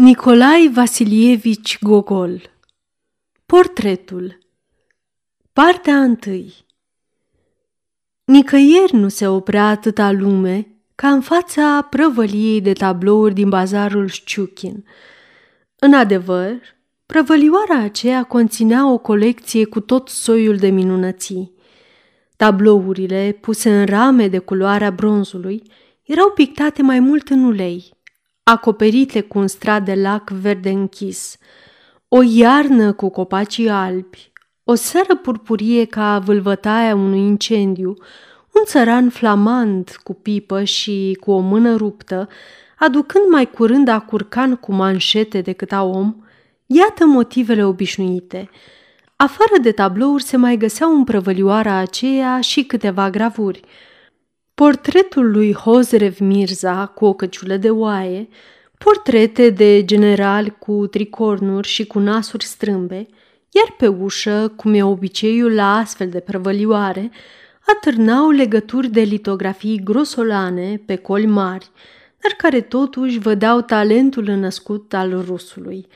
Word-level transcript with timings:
Nicolai 0.00 0.70
Vasilievici 0.72 1.78
Gogol 1.80 2.50
Portretul 3.46 4.38
Partea 5.52 6.02
întâi 6.02 6.54
Nicăieri 8.24 8.94
nu 8.94 9.08
se 9.08 9.26
oprea 9.26 9.68
atâta 9.68 10.10
lume 10.10 10.66
ca 10.94 11.08
în 11.10 11.20
fața 11.20 11.86
prăvăliei 11.90 12.60
de 12.60 12.72
tablouri 12.72 13.34
din 13.34 13.48
bazarul 13.48 14.08
Șciuchin. 14.08 14.84
În 15.78 15.94
adevăr, 15.94 16.54
prăvălioara 17.06 17.78
aceea 17.82 18.22
conținea 18.22 18.92
o 18.92 18.98
colecție 18.98 19.64
cu 19.64 19.80
tot 19.80 20.08
soiul 20.08 20.56
de 20.56 20.68
minunății. 20.68 21.52
Tablourile, 22.36 23.38
puse 23.40 23.80
în 23.80 23.86
rame 23.86 24.28
de 24.28 24.38
culoarea 24.38 24.90
bronzului, 24.90 25.62
erau 26.02 26.30
pictate 26.30 26.82
mai 26.82 27.00
mult 27.00 27.28
în 27.28 27.44
ulei– 27.44 27.92
acoperite 28.50 29.20
cu 29.20 29.38
un 29.38 29.46
strat 29.46 29.84
de 29.84 29.94
lac 29.94 30.30
verde 30.30 30.70
închis, 30.70 31.36
o 32.08 32.22
iarnă 32.22 32.92
cu 32.92 33.08
copacii 33.08 33.68
albi, 33.68 34.32
o 34.64 34.74
seră 34.74 35.16
purpurie 35.16 35.84
ca 35.84 36.18
vâlvătaia 36.18 36.94
unui 36.94 37.18
incendiu, 37.18 37.94
un 38.54 38.62
țăran 38.64 39.08
flamand 39.08 39.96
cu 40.02 40.14
pipă 40.14 40.64
și 40.64 41.16
cu 41.20 41.30
o 41.30 41.38
mână 41.38 41.76
ruptă, 41.76 42.28
aducând 42.78 43.24
mai 43.30 43.50
curând 43.50 43.88
a 43.88 44.00
curcan 44.00 44.56
cu 44.56 44.72
manșete 44.72 45.40
decât 45.40 45.72
a 45.72 45.82
om, 45.82 46.14
iată 46.66 47.06
motivele 47.06 47.64
obișnuite. 47.64 48.50
Afară 49.16 49.60
de 49.62 49.72
tablouri 49.72 50.22
se 50.22 50.36
mai 50.36 50.56
găseau 50.56 50.94
în 50.94 51.04
prăvălioara 51.04 51.74
aceea 51.74 52.40
și 52.40 52.64
câteva 52.64 53.10
gravuri– 53.10 53.60
Portretul 54.58 55.30
lui 55.30 55.54
Hozrev 55.54 56.18
Mirza 56.18 56.86
cu 56.86 57.04
o 57.04 57.12
căciulă 57.12 57.56
de 57.56 57.70
oaie, 57.70 58.28
portrete 58.78 59.50
de 59.50 59.84
generali 59.84 60.56
cu 60.58 60.86
tricornuri 60.86 61.68
și 61.68 61.86
cu 61.86 61.98
nasuri 61.98 62.44
strâmbe, 62.44 63.06
iar 63.50 63.74
pe 63.76 63.86
ușă, 63.86 64.52
cum 64.56 64.74
e 64.74 64.82
obiceiul 64.82 65.54
la 65.54 65.76
astfel 65.76 66.08
de 66.08 66.20
prăvălioare, 66.20 67.10
atârnau 67.66 68.30
legături 68.30 68.88
de 68.88 69.00
litografii 69.00 69.80
grosolane 69.84 70.82
pe 70.86 70.96
coli 70.96 71.26
mari, 71.26 71.70
dar 72.20 72.32
care 72.32 72.60
totuși 72.60 73.18
vădeau 73.18 73.60
talentul 73.60 74.28
înăscut 74.28 74.94
al 74.94 75.24
rusului. 75.26 75.86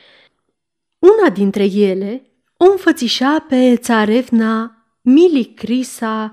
Una 0.99 1.29
dintre 1.29 1.63
ele 1.63 2.23
o 2.57 2.71
înfățișa 2.71 3.45
pe 3.47 3.75
țarevna 3.75 4.77
Milicrisa 5.01 6.31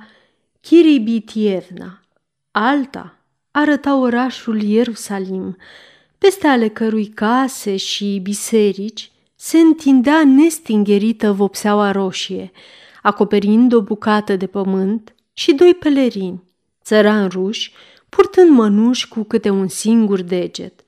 Kiribitievna, 0.61 2.01
Alta 2.53 3.19
arăta 3.51 3.97
orașul 3.97 4.63
Ierusalim, 4.63 5.57
peste 6.19 6.47
ale 6.47 6.69
cărui 6.69 7.07
case 7.07 7.77
și 7.77 8.21
biserici 8.23 9.13
se 9.35 9.59
întindea 9.59 10.25
nestingerită 10.25 11.33
vopseaua 11.33 11.91
roșie, 11.91 12.51
acoperind 13.03 13.73
o 13.73 13.83
bucată 13.83 14.37
de 14.37 14.47
pământ 14.47 15.15
și 15.33 15.55
doi 15.55 15.75
pelerini, 15.75 16.43
țărani 16.83 17.29
ruși, 17.29 17.73
purtând 18.09 18.51
mănuși 18.51 19.09
cu 19.09 19.23
câte 19.23 19.51
un 19.51 19.69
singur 19.69 20.23
deget. 20.23 20.85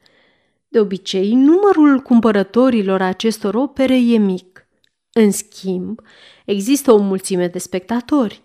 De 0.68 0.80
obicei, 0.80 1.34
numărul 1.34 2.00
cumpărătorilor 2.00 3.02
acestor 3.02 3.54
opere 3.54 3.96
e 3.96 4.18
mic. 4.18 4.66
În 5.12 5.30
schimb, 5.30 6.00
există 6.44 6.92
o 6.92 6.98
mulțime 6.98 7.48
de 7.48 7.58
spectatori, 7.58 8.42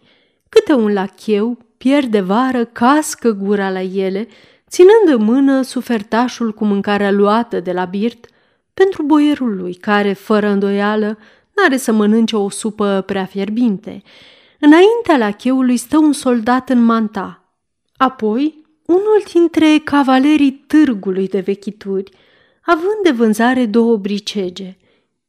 câte 0.49 0.73
un 0.73 0.93
lacheu 0.93 1.57
pierde 1.77 2.21
vară, 2.21 2.65
cască 2.65 3.31
gura 3.31 3.69
la 3.69 3.81
ele, 3.81 4.27
ținând 4.69 5.19
în 5.19 5.23
mână 5.23 5.61
sufertașul 5.61 6.53
cu 6.53 6.65
mâncarea 6.65 7.11
luată 7.11 7.59
de 7.59 7.71
la 7.71 7.85
birt 7.85 8.25
pentru 8.73 9.03
boierul 9.03 9.55
lui, 9.55 9.73
care, 9.73 10.13
fără 10.13 10.47
îndoială, 10.47 11.17
n-are 11.55 11.77
să 11.77 11.91
mănânce 11.91 12.35
o 12.35 12.49
supă 12.49 13.03
prea 13.05 13.25
fierbinte. 13.25 14.01
Înaintea 14.59 15.17
lacheului 15.17 15.77
stă 15.77 15.97
un 15.97 16.11
soldat 16.13 16.69
în 16.69 16.83
manta, 16.83 17.53
apoi 17.97 18.65
unul 18.85 19.23
dintre 19.33 19.77
cavalerii 19.83 20.51
târgului 20.51 21.27
de 21.27 21.39
vechituri, 21.39 22.11
având 22.61 23.03
de 23.03 23.11
vânzare 23.11 23.65
două 23.65 23.95
bricege, 23.97 24.77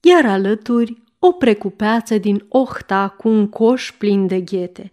iar 0.01 0.27
alături 0.27 1.03
o 1.19 1.33
precupeață 1.33 2.19
din 2.19 2.45
ohta 2.49 3.09
cu 3.09 3.29
un 3.29 3.49
coș 3.49 3.93
plin 3.99 4.27
de 4.27 4.41
ghete. 4.41 4.91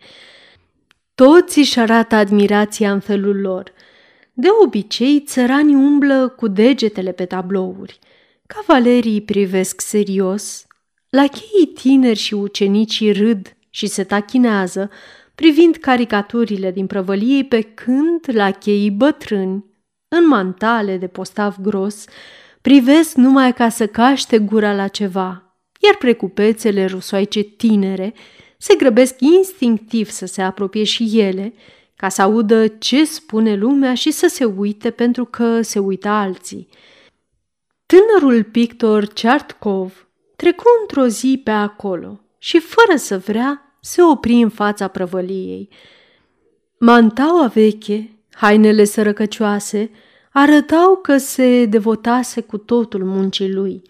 Toți 1.15 1.59
își 1.59 1.79
arată 1.79 2.15
admirația 2.15 2.91
în 2.91 2.99
felul 2.99 3.41
lor. 3.41 3.73
De 4.33 4.47
obicei, 4.63 5.19
țăranii 5.19 5.75
umblă 5.75 6.27
cu 6.27 6.47
degetele 6.47 7.11
pe 7.11 7.25
tablouri. 7.25 7.99
Cavalerii 8.47 9.21
privesc 9.21 9.81
serios, 9.81 10.65
lacheii 11.09 11.71
tineri 11.73 12.19
și 12.19 12.33
ucenicii 12.33 13.11
râd 13.11 13.55
și 13.69 13.87
se 13.87 14.03
tachinează, 14.03 14.89
privind 15.35 15.75
caricaturile 15.75 16.71
din 16.71 16.87
prăvălie 16.87 17.43
pe 17.43 17.61
când 17.61 18.19
lacheii 18.33 18.91
bătrâni, 18.91 19.65
în 20.07 20.27
mantale 20.27 20.97
de 20.97 21.07
postav 21.07 21.55
gros, 21.61 22.05
privesc 22.61 23.15
numai 23.15 23.53
ca 23.53 23.69
să 23.69 23.87
caște 23.87 24.39
gura 24.39 24.73
la 24.73 24.87
ceva, 24.87 25.44
iar 25.85 25.95
precupețele 25.95 26.85
rusoaice 26.85 27.41
tinere 27.41 28.13
se 28.57 28.75
grăbesc 28.75 29.15
instinctiv 29.19 30.09
să 30.09 30.25
se 30.25 30.41
apropie 30.41 30.83
și 30.83 31.19
ele, 31.19 31.53
ca 31.95 32.09
să 32.09 32.21
audă 32.21 32.67
ce 32.67 33.05
spune 33.05 33.55
lumea 33.55 33.93
și 33.93 34.11
să 34.11 34.27
se 34.27 34.45
uite 34.45 34.89
pentru 34.89 35.25
că 35.25 35.61
se 35.61 35.79
uită 35.79 36.07
alții. 36.07 36.67
Tânărul 37.85 38.43
pictor 38.43 39.05
Chartkov 39.05 40.07
trecu 40.35 40.63
într-o 40.81 41.07
zi 41.07 41.41
pe 41.43 41.51
acolo 41.51 42.19
și, 42.37 42.59
fără 42.59 42.97
să 42.97 43.17
vrea, 43.17 43.77
se 43.81 44.03
opri 44.03 44.33
în 44.33 44.49
fața 44.49 44.87
prăvăliei. 44.87 45.69
Mantaua 46.79 47.47
veche, 47.47 48.19
hainele 48.31 48.83
sărăcăcioase, 48.83 49.91
arătau 50.31 50.95
că 50.95 51.17
se 51.17 51.65
devotase 51.65 52.41
cu 52.41 52.57
totul 52.57 53.03
muncii 53.03 53.53
lui 53.53 53.81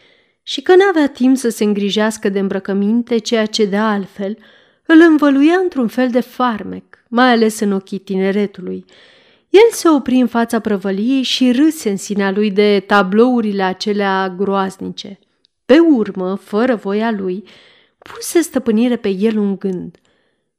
și 0.47 0.61
că 0.61 0.75
n-avea 0.75 1.07
timp 1.07 1.37
să 1.37 1.49
se 1.49 1.63
îngrijească 1.63 2.29
de 2.29 2.39
îmbrăcăminte, 2.39 3.17
ceea 3.17 3.45
ce 3.45 3.65
de 3.65 3.77
altfel– 3.77 4.37
îl 4.85 4.99
învăluia 4.99 5.57
într-un 5.57 5.87
fel 5.87 6.09
de 6.09 6.19
farmec, 6.19 6.83
mai 7.09 7.31
ales 7.31 7.59
în 7.59 7.71
ochii 7.71 7.99
tineretului. 7.99 8.85
El 9.49 9.71
se 9.71 9.89
opri 9.89 10.15
în 10.15 10.27
fața 10.27 10.59
prăvăliei 10.59 11.21
și 11.21 11.51
râse 11.51 11.89
în 11.89 11.97
sinea 11.97 12.31
lui 12.31 12.51
de 12.51 12.83
tablourile 12.87 13.63
acelea 13.63 14.29
groaznice. 14.37 15.19
Pe 15.65 15.79
urmă, 15.79 16.35
fără 16.35 16.75
voia 16.75 17.11
lui, 17.11 17.43
puse 17.97 18.41
stăpânire 18.41 18.95
pe 18.95 19.09
el 19.09 19.37
un 19.37 19.55
gând. 19.55 19.97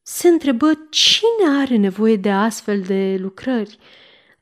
Se 0.02 0.28
întrebă 0.28 0.72
cine 0.90 1.60
are 1.60 1.76
nevoie 1.76 2.16
de 2.16 2.30
astfel 2.30 2.80
de 2.80 3.18
lucrări. 3.20 3.78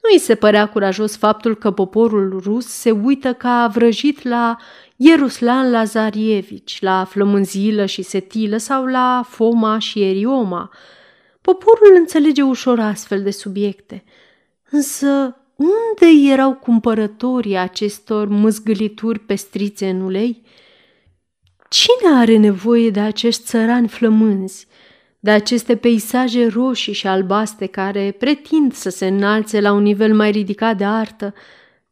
Nu 0.02 0.10
îi 0.12 0.18
se 0.18 0.34
părea 0.34 0.68
curajos 0.68 1.16
faptul 1.16 1.56
că 1.56 1.70
poporul 1.70 2.40
rus 2.44 2.66
se 2.66 2.90
uită 2.90 3.32
ca 3.32 3.70
vrăjit 3.74 4.22
la 4.22 4.56
Ieruslan 4.96 5.70
Lazarievici, 5.70 6.80
la 6.80 7.04
Flămânzilă 7.04 7.86
și 7.86 8.02
Setilă 8.02 8.56
sau 8.56 8.84
la 8.84 9.26
Foma 9.28 9.78
și 9.78 10.02
Erioma. 10.02 10.70
Poporul 11.40 11.94
înțelege 11.96 12.42
ușor 12.42 12.80
astfel 12.80 13.22
de 13.22 13.30
subiecte. 13.30 14.04
Însă 14.70 15.36
unde 15.56 16.30
erau 16.30 16.54
cumpărătorii 16.54 17.56
acestor 17.56 18.28
mâzgălituri 18.28 19.18
pestrițe 19.18 19.88
în 19.88 20.00
ulei? 20.00 20.42
Cine 21.68 22.16
are 22.18 22.36
nevoie 22.36 22.90
de 22.90 23.00
acești 23.00 23.42
țărani 23.42 23.88
flămânzi, 23.88 24.66
de 25.20 25.30
aceste 25.30 25.76
peisaje 25.76 26.46
roșii 26.46 26.92
și 26.92 27.06
albaste 27.06 27.66
care 27.66 28.14
pretind 28.18 28.72
să 28.72 28.88
se 28.88 29.06
înalțe 29.06 29.60
la 29.60 29.72
un 29.72 29.82
nivel 29.82 30.14
mai 30.14 30.30
ridicat 30.30 30.76
de 30.76 30.84
artă, 30.84 31.34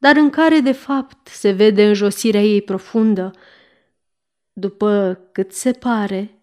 dar 0.03 0.17
în 0.17 0.31
care 0.31 0.61
de 0.61 0.73
fapt 0.73 1.27
se 1.29 1.51
vede 1.51 1.87
înjosirea 1.87 2.41
ei 2.41 2.63
profundă. 2.63 3.31
După 4.53 5.21
cât 5.33 5.53
se 5.53 5.73
pare, 5.73 6.39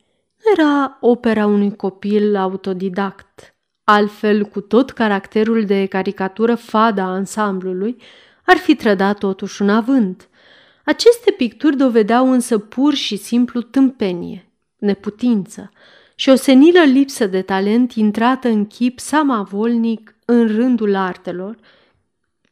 era 0.54 0.98
opera 1.02 1.46
unui 1.46 1.76
copil 1.76 2.36
autodidact. 2.36 3.56
Altfel, 3.84 4.46
cu 4.46 4.62
tot 4.62 4.92
caracterul 4.92 5.66
de 5.66 5.86
caricatură 5.86 6.56
fada 6.56 7.04
a 7.04 7.08
ansamblului, 7.14 8.02
ar 8.46 8.58
fi 8.58 8.76
trădat 8.76 9.18
totuși 9.18 9.62
un 9.62 9.70
avânt. 9.70 10.30
Aceste 10.86 11.32
picturi 11.32 11.78
dovedeau 11.78 12.32
însă 12.32 12.58
pur 12.58 12.94
și 12.94 13.16
simplu 13.16 13.62
tâmpenie, 13.62 14.52
neputință 14.78 15.72
și 16.16 16.30
o 16.30 16.36
senilă 16.36 16.80
lipsă 16.80 17.26
de 17.26 17.42
talent 17.42 17.92
intrată 17.92 18.48
în 18.48 18.66
chip 18.66 19.00
samavolnic 19.00 20.16
în 20.26 20.48
rândul 20.48 20.96
artelor– 20.96 21.58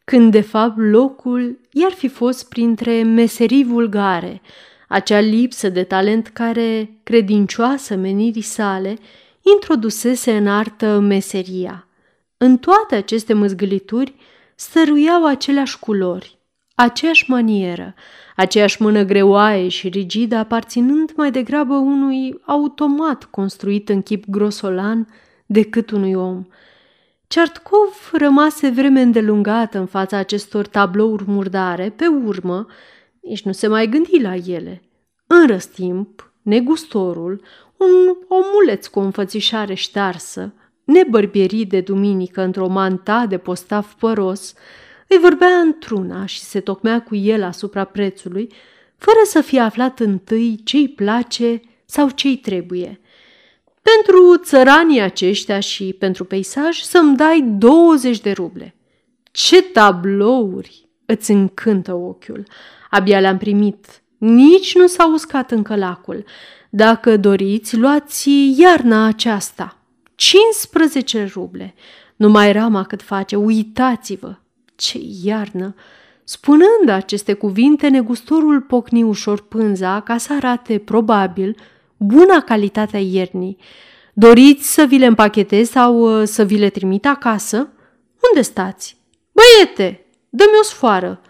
când 0.09 0.31
de 0.31 0.42
fapt 0.42 0.77
locul 0.77 1.59
i-ar 1.71 1.92
fi 1.92 2.07
fost 2.07 2.50
printre 2.50 3.04
meserii 3.04 3.63
vulgare, 3.63 4.42
acea 4.88 5.19
lipsă 5.19 5.69
de 5.69 5.83
talent 5.83 6.27
care, 6.27 7.00
credincioasă 7.04 7.95
menirii 7.95 8.42
sale, 8.42 8.98
introdusese 9.54 10.38
în 10.38 10.48
artă 10.48 11.00
meseria. 11.00 11.88
În 12.38 12.57
toate 12.57 12.95
aceste 12.95 13.33
măzgălituri 13.33 14.15
stăruiau 14.56 15.25
aceleași 15.25 15.80
culori, 15.80 16.38
aceeași 16.75 17.30
manieră, 17.30 17.94
aceeași 18.36 18.81
mână 18.81 19.04
greoaie 19.04 19.68
și 19.68 19.88
rigidă, 19.88 20.36
aparținând 20.36 21.12
mai 21.15 21.31
degrabă 21.31 21.74
unui 21.74 22.39
automat 22.45 23.24
construit 23.24 23.89
în 23.89 24.01
chip 24.01 24.24
grosolan 24.27 25.07
decât 25.45 25.92
unui 25.92 26.13
om. 26.13 26.45
Ceartkov 27.27 28.09
rămase 28.13 28.69
vreme 28.69 29.01
îndelungată 29.01 29.77
în 29.77 29.85
fața 29.85 30.18
acestor 30.18 30.68
tablouri 30.68 31.24
murdare, 31.27 31.89
pe 31.89 32.06
urmă, 32.07 32.65
nici 33.21 33.41
nu 33.44 33.51
se 33.51 33.68
mai 33.68 33.88
gândi 33.88 34.21
la 34.21 34.35
ele. 34.35 34.81
În 35.27 35.47
răstimp, 35.47 36.33
negustorul, 36.41 37.41
un 37.77 38.15
omuleț 38.27 38.88
cu 38.88 39.00
o 39.00 39.01
înfățișare 39.01 39.74
ștarsă, 39.74 40.53
nebărbierit 40.83 41.69
de 41.69 41.81
duminică 41.81 42.41
într-o 42.41 42.68
manta 42.68 43.25
de 43.25 43.38
postav 43.38 43.95
păros, 44.00 44.53
îi 45.07 45.18
vorbea 45.18 45.57
într-una 45.59 46.25
și 46.25 46.39
se 46.39 46.59
tocmea 46.59 47.01
cu 47.01 47.15
el 47.15 47.44
asupra 47.44 47.83
prețului, 47.83 48.51
fără 48.97 49.19
să 49.23 49.41
fie 49.41 49.59
aflat 49.59 50.00
întâi 50.00 50.62
ce-i 50.63 50.88
place 50.88 51.62
sau 51.85 52.09
ce-i 52.09 52.38
trebuie. 52.38 53.00
Pentru 53.95 54.38
țăranii 54.44 55.00
aceștia 55.01 55.60
și 55.60 55.95
pentru 56.00 56.25
peisaj 56.25 56.80
să-mi 56.80 57.16
dai 57.16 57.42
20 57.42 58.19
de 58.19 58.31
ruble. 58.31 58.75
Ce 59.31 59.62
tablouri 59.62 60.88
îți 61.06 61.31
încântă 61.31 61.94
ochiul! 61.94 62.44
Abia 62.89 63.19
le-am 63.19 63.38
primit. 63.38 64.01
Nici 64.18 64.75
nu 64.75 64.88
s-a 64.88 65.07
uscat 65.13 65.51
încă 65.51 65.75
lacul. 65.75 66.24
Dacă 66.69 67.18
doriți, 67.18 67.78
luați 67.78 68.30
iarna 68.57 69.06
aceasta. 69.06 69.78
15 70.16 71.30
ruble. 71.33 71.74
Nu 72.16 72.30
mai 72.30 72.51
rama 72.51 72.83
cât 72.83 73.01
face, 73.01 73.36
uitați-vă. 73.36 74.36
Ce 74.75 75.00
iarnă! 75.24 75.75
Spunând 76.24 76.90
aceste 76.90 77.33
cuvinte, 77.33 77.88
negustorul 77.88 78.62
pocni 78.62 79.04
ușor 79.04 79.42
pânza 79.48 80.01
ca 80.01 80.18
să 80.18 80.33
arate, 80.33 80.78
probabil, 80.78 81.56
buna 81.97 82.41
calitatea 82.41 82.99
iernii. 82.99 83.57
Doriți 84.13 84.73
să 84.73 84.83
vi 84.83 84.97
le 84.97 85.05
împachetez 85.05 85.69
sau 85.69 86.21
uh, 86.21 86.27
să 86.27 86.44
vi 86.44 86.57
le 86.57 86.69
trimit 86.69 87.05
acasă? 87.05 87.57
Unde 88.29 88.41
stați? 88.41 88.97
Băiete, 89.31 90.05
dă-mi 90.29 90.59
o 90.59 90.63
sfoară. 90.63 91.21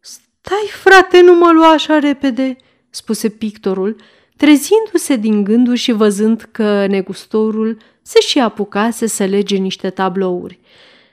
Stai, 0.00 0.68
frate, 0.70 1.20
nu 1.20 1.34
mă 1.34 1.50
lua 1.52 1.70
așa 1.70 1.98
repede, 1.98 2.56
spuse 2.90 3.28
pictorul, 3.28 3.96
trezindu-se 4.36 5.16
din 5.16 5.44
gândul 5.44 5.74
și 5.74 5.92
văzând 5.92 6.48
că 6.50 6.86
negustorul 6.86 7.78
se 8.02 8.20
și 8.20 8.38
apucase 8.38 9.06
să 9.06 9.24
lege 9.24 9.56
niște 9.56 9.90
tablouri. 9.90 10.58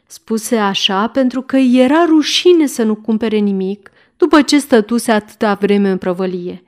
Spuse 0.07 0.55
așa 0.55 1.07
pentru 1.07 1.41
că 1.41 1.57
era 1.57 2.05
rușine 2.05 2.65
să 2.65 2.83
nu 2.83 2.95
cumpere 2.95 3.37
nimic 3.37 3.91
după 4.17 4.41
ce 4.41 4.59
stătuse 4.59 5.11
atâta 5.11 5.53
vreme 5.53 5.89
în 5.89 5.97
prăvălie. 5.97 6.63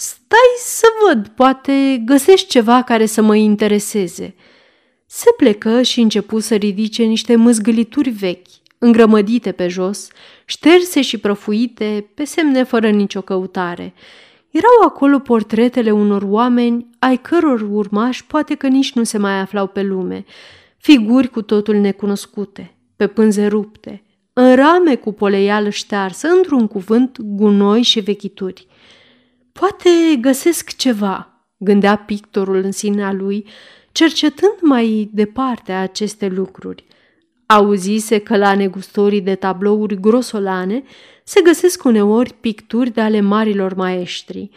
Stai 0.00 0.54
să 0.56 0.86
văd, 1.06 1.28
poate 1.28 2.02
găsești 2.04 2.48
ceva 2.48 2.82
care 2.82 3.06
să 3.06 3.22
mă 3.22 3.36
intereseze. 3.36 4.34
Se 5.06 5.30
plecă 5.36 5.82
și 5.82 6.00
începu 6.00 6.38
să 6.38 6.54
ridice 6.54 7.02
niște 7.02 7.36
mâzgălituri 7.36 8.10
vechi, 8.10 8.46
îngrămădite 8.78 9.52
pe 9.52 9.68
jos, 9.68 10.08
șterse 10.44 11.00
și 11.00 11.18
prăfuite, 11.18 12.10
pe 12.14 12.24
semne 12.24 12.62
fără 12.62 12.90
nicio 12.90 13.20
căutare. 13.20 13.94
Erau 14.50 14.86
acolo 14.86 15.18
portretele 15.18 15.90
unor 15.90 16.22
oameni 16.22 16.86
ai 16.98 17.16
căror 17.16 17.68
urmași 17.70 18.26
poate 18.26 18.54
că 18.54 18.66
nici 18.66 18.92
nu 18.92 19.04
se 19.04 19.18
mai 19.18 19.40
aflau 19.40 19.66
pe 19.66 19.82
lume, 19.82 20.24
figuri 20.76 21.28
cu 21.28 21.42
totul 21.42 21.74
necunoscute, 21.74 22.76
pe 22.96 23.06
pânze 23.06 23.46
rupte, 23.46 24.02
în 24.32 24.54
rame 24.54 24.94
cu 24.94 25.12
poleială 25.12 25.68
ștearsă, 25.68 26.28
într-un 26.28 26.66
cuvânt, 26.66 27.18
gunoi 27.20 27.82
și 27.82 28.00
vechituri. 28.00 28.66
Poate 29.52 29.90
găsesc 30.20 30.76
ceva, 30.76 31.44
gândea 31.56 31.96
pictorul 31.96 32.56
în 32.56 32.72
sinea 32.72 33.12
lui, 33.12 33.46
cercetând 33.92 34.54
mai 34.60 35.10
departe 35.12 35.72
aceste 35.72 36.26
lucruri. 36.26 36.84
Auzise 37.46 38.18
că 38.18 38.36
la 38.36 38.54
negustorii 38.54 39.20
de 39.20 39.34
tablouri 39.34 40.00
grosolane 40.00 40.82
se 41.24 41.40
găsesc 41.40 41.84
uneori 41.84 42.34
picturi 42.40 42.90
de 42.90 43.00
ale 43.00 43.20
marilor 43.20 43.74
maestri. 43.74 44.50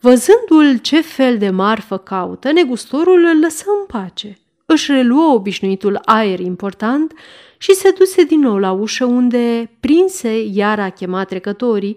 Văzându-l 0.00 0.78
ce 0.80 1.00
fel 1.00 1.38
de 1.38 1.50
marfă 1.50 1.98
caută, 1.98 2.52
negustorul 2.52 3.24
îl 3.24 3.40
lăsă 3.40 3.64
în 3.80 3.86
pace. 3.86 4.38
Își 4.66 4.92
reluă 4.92 5.32
obișnuitul 5.32 6.00
aer 6.04 6.40
important 6.40 7.12
și 7.58 7.72
se 7.72 7.90
duse 7.98 8.24
din 8.24 8.40
nou 8.40 8.58
la 8.58 8.72
ușă 8.72 9.04
unde 9.04 9.70
prinse 9.80 10.44
iar 10.52 10.80
a 10.80 10.88
chemat 10.90 11.28
trecătorii, 11.28 11.96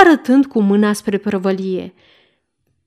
arătând 0.00 0.46
cu 0.46 0.60
mâna 0.60 0.92
spre 0.92 1.18
prăvălie. 1.18 1.94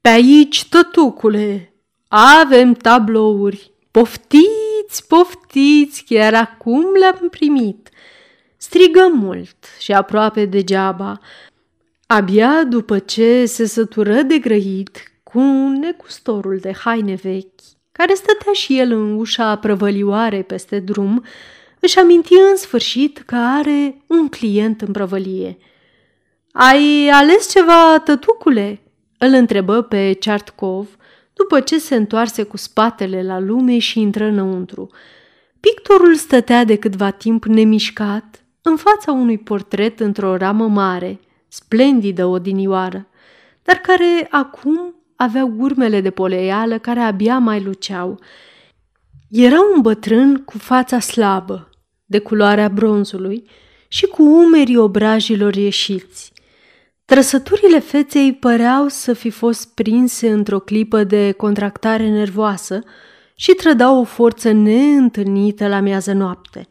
Pe 0.01 0.09
aici, 0.09 0.65
tătucule, 0.69 1.73
avem 2.07 2.73
tablouri. 2.73 3.71
Poftiți, 3.91 5.07
poftiți, 5.07 6.03
chiar 6.03 6.33
acum 6.33 6.85
le-am 6.99 7.27
primit. 7.29 7.89
Strigă 8.57 9.09
mult 9.13 9.55
și 9.79 9.91
aproape 9.91 10.45
degeaba. 10.45 11.19
Abia 12.07 12.63
după 12.63 12.99
ce 12.99 13.45
se 13.45 13.65
sătură 13.65 14.21
de 14.21 14.37
grăit 14.37 15.11
cu 15.23 15.39
necustorul 15.79 16.57
de 16.57 16.71
haine 16.83 17.13
vechi, 17.13 17.59
care 17.91 18.13
stătea 18.13 18.53
și 18.53 18.79
el 18.79 18.91
în 18.91 19.17
ușa 19.17 19.55
prăvălioare 19.55 20.41
peste 20.41 20.79
drum, 20.79 21.23
își 21.79 21.99
aminti 21.99 22.33
în 22.33 22.55
sfârșit 22.55 23.17
că 23.17 23.35
are 23.35 24.03
un 24.07 24.27
client 24.27 24.81
în 24.81 24.91
prăvălie. 24.91 25.57
Ai 26.51 27.09
ales 27.13 27.51
ceva, 27.51 27.99
tătucule?" 27.99 28.81
îl 29.17 29.33
întrebă 29.33 29.81
pe 29.81 30.13
Chartkov 30.19 30.87
după 31.33 31.59
ce 31.59 31.79
se 31.79 31.95
întoarse 31.95 32.43
cu 32.43 32.57
spatele 32.57 33.23
la 33.23 33.39
lume 33.39 33.77
și 33.77 33.99
intră 33.99 34.25
înăuntru. 34.25 34.89
Pictorul 35.59 36.15
stătea 36.15 36.63
de 36.63 36.75
câtva 36.75 37.09
timp 37.09 37.45
nemișcat 37.45 38.43
în 38.61 38.75
fața 38.75 39.11
unui 39.11 39.37
portret 39.37 39.99
într-o 39.99 40.37
ramă 40.37 40.67
mare, 40.67 41.19
splendidă 41.47 42.25
odinioară, 42.25 43.07
dar 43.63 43.75
care 43.75 44.27
acum 44.29 44.95
avea 45.15 45.53
urmele 45.57 46.01
de 46.01 46.09
poleială 46.09 46.79
care 46.79 46.99
abia 46.99 47.37
mai 47.37 47.63
luceau. 47.63 48.19
Era 49.29 49.57
un 49.75 49.81
bătrân 49.81 50.43
cu 50.43 50.57
fața 50.57 50.99
slabă, 50.99 51.69
de 52.05 52.19
culoarea 52.19 52.69
bronzului 52.69 53.49
și 53.87 54.05
cu 54.05 54.23
umerii 54.23 54.77
obrajilor 54.77 55.55
ieșiți. 55.55 56.31
Trăsăturile 57.09 57.79
feței 57.79 58.33
păreau 58.33 58.87
să 58.87 59.13
fi 59.13 59.29
fost 59.29 59.73
prinse 59.73 60.31
într-o 60.31 60.59
clipă 60.59 61.03
de 61.03 61.31
contractare 61.31 62.09
nervoasă 62.09 62.83
și 63.35 63.51
trădau 63.51 63.99
o 63.99 64.03
forță 64.03 64.51
neîntâlnită 64.51 65.67
la 65.67 65.79
miază 65.79 66.13
noapte. 66.13 66.67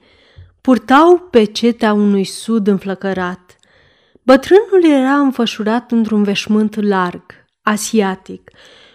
Purtau 0.60 1.18
pe 1.30 1.44
cetea 1.44 1.92
unui 1.92 2.24
sud 2.24 2.66
înflăcărat. 2.66 3.56
Bătrânul 4.22 4.84
era 4.84 5.18
înfășurat 5.18 5.90
într-un 5.90 6.22
veșmânt 6.22 6.82
larg, 6.82 7.24
asiatic, 7.62 8.50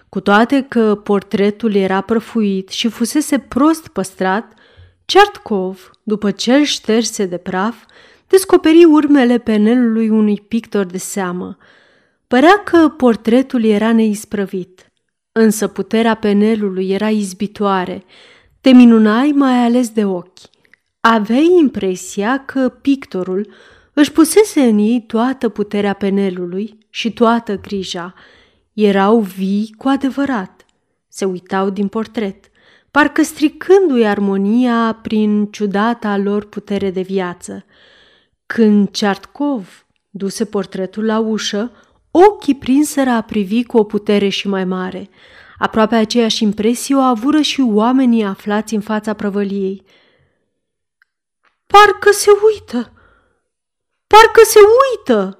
cu 0.09 0.19
toate 0.19 0.65
că 0.69 0.95
portretul 0.95 1.75
era 1.75 2.01
prăfuit 2.01 2.69
și 2.69 2.87
fusese 2.87 3.39
prost 3.39 3.87
păstrat, 3.87 4.53
Certkov, 5.05 5.91
după 6.03 6.31
ce 6.31 6.53
îl 6.53 6.63
șterse 6.63 7.25
de 7.25 7.37
praf, 7.37 7.75
descoperi 8.33 8.85
urmele 8.85 9.37
penelului 9.37 10.09
unui 10.09 10.39
pictor 10.47 10.85
de 10.85 10.97
seamă. 10.97 11.57
Părea 12.27 12.61
că 12.63 12.89
portretul 12.89 13.63
era 13.63 13.91
neisprăvit, 13.91 14.91
însă 15.31 15.67
puterea 15.67 16.15
penelului 16.15 16.89
era 16.89 17.09
izbitoare, 17.09 18.03
te 18.61 18.69
minunai 18.69 19.31
mai 19.35 19.65
ales 19.65 19.89
de 19.89 20.05
ochi. 20.05 20.39
Aveai 20.99 21.57
impresia 21.59 22.45
că 22.45 22.69
pictorul 22.69 23.53
își 23.93 24.11
pusese 24.11 24.61
în 24.61 24.77
ei 24.77 25.03
toată 25.07 25.49
puterea 25.49 25.93
penelului 25.93 26.77
și 26.89 27.13
toată 27.13 27.57
grija. 27.57 28.13
Erau 28.73 29.19
vii 29.19 29.73
cu 29.77 29.87
adevărat. 29.87 30.65
Se 31.07 31.25
uitau 31.25 31.69
din 31.69 31.87
portret, 31.87 32.45
parcă 32.91 33.23
stricându-i 33.23 34.05
armonia 34.05 34.99
prin 35.01 35.45
ciudata 35.45 36.17
lor 36.17 36.45
putere 36.45 36.91
de 36.91 37.01
viață– 37.01 37.65
când 38.53 38.91
Ceartkov 38.91 39.85
duse 40.09 40.45
portretul 40.45 41.05
la 41.05 41.19
ușă, 41.19 41.71
ochii 42.11 42.55
prinseră 42.55 43.09
a 43.09 43.21
privi 43.21 43.63
cu 43.63 43.77
o 43.77 43.83
putere 43.83 44.29
și 44.29 44.47
mai 44.47 44.65
mare. 44.65 45.09
Aproape 45.57 45.95
aceeași 45.95 46.43
impresie 46.43 46.95
o 46.95 46.99
avură 46.99 47.41
și 47.41 47.61
oamenii 47.61 48.23
aflați 48.23 48.73
în 48.73 48.81
fața 48.81 49.13
prăvăliei. 49.13 49.83
Parcă 51.67 52.11
se 52.11 52.29
uită! 52.51 52.91
Parcă 54.07 54.41
se 54.45 54.59
uită! 54.91 55.39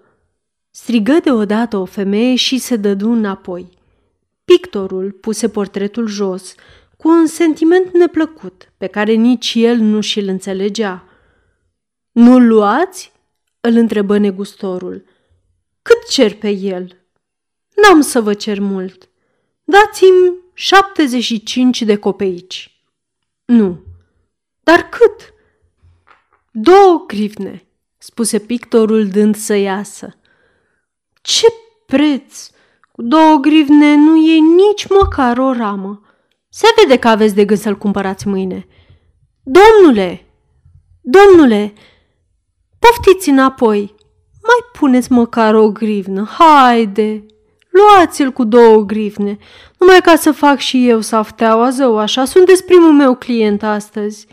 Strigă 0.71 1.19
deodată 1.23 1.77
o 1.77 1.85
femeie 1.85 2.35
și 2.35 2.57
se 2.57 2.75
dădu 2.75 3.11
înapoi. 3.11 3.69
Pictorul 4.45 5.11
puse 5.11 5.49
portretul 5.49 6.07
jos, 6.07 6.55
cu 6.97 7.09
un 7.09 7.25
sentiment 7.25 7.93
neplăcut, 7.93 8.71
pe 8.77 8.87
care 8.87 9.13
nici 9.13 9.53
el 9.55 9.77
nu 9.77 10.01
și-l 10.01 10.27
înțelegea. 10.27 11.07
Nu 12.13 12.39
luați? 12.39 13.11
îl 13.59 13.75
întrebă 13.75 14.17
negustorul. 14.17 15.05
Cât 15.81 16.09
cer 16.09 16.35
pe 16.35 16.49
el? 16.49 16.97
N-am 17.75 18.01
să 18.01 18.21
vă 18.21 18.33
cer 18.33 18.59
mult. 18.59 19.09
Dați-mi 19.63 20.35
75 20.53 21.81
de 21.81 21.95
copeici. 21.95 22.81
Nu. 23.45 23.79
Dar 24.63 24.89
cât? 24.89 25.33
Două 26.51 27.03
grivne, 27.07 27.65
spuse 27.97 28.39
pictorul 28.39 29.07
dând 29.07 29.35
să 29.35 29.53
iasă. 29.53 30.17
Ce 31.21 31.47
preț! 31.85 32.49
Cu 32.91 33.01
două 33.01 33.35
grivne 33.35 33.95
nu 33.95 34.15
e 34.17 34.39
nici 34.39 34.87
măcar 34.87 35.37
o 35.37 35.51
ramă. 35.51 36.01
Se 36.49 36.67
vede 36.81 36.99
că 36.99 37.07
aveți 37.07 37.35
de 37.35 37.45
gând 37.45 37.59
să-l 37.59 37.77
cumpărați 37.77 38.27
mâine. 38.27 38.67
Domnule! 39.43 40.25
Domnule! 41.01 41.73
Poftiți 42.83 43.29
înapoi! 43.29 43.95
Mai 44.41 44.69
puneți 44.79 45.11
măcar 45.11 45.55
o 45.55 45.71
grivnă, 45.71 46.29
haide! 46.37 47.25
Luați-l 47.69 48.31
cu 48.31 48.43
două 48.43 48.81
grivne, 48.81 49.37
numai 49.77 50.01
ca 50.01 50.15
să 50.15 50.31
fac 50.31 50.59
și 50.59 50.89
eu 50.89 51.01
safteaua 51.01 51.69
zău 51.69 51.97
așa, 51.97 52.25
sunteți 52.25 52.65
primul 52.65 52.91
meu 52.91 53.15
client 53.15 53.63
astăzi. 53.63 54.27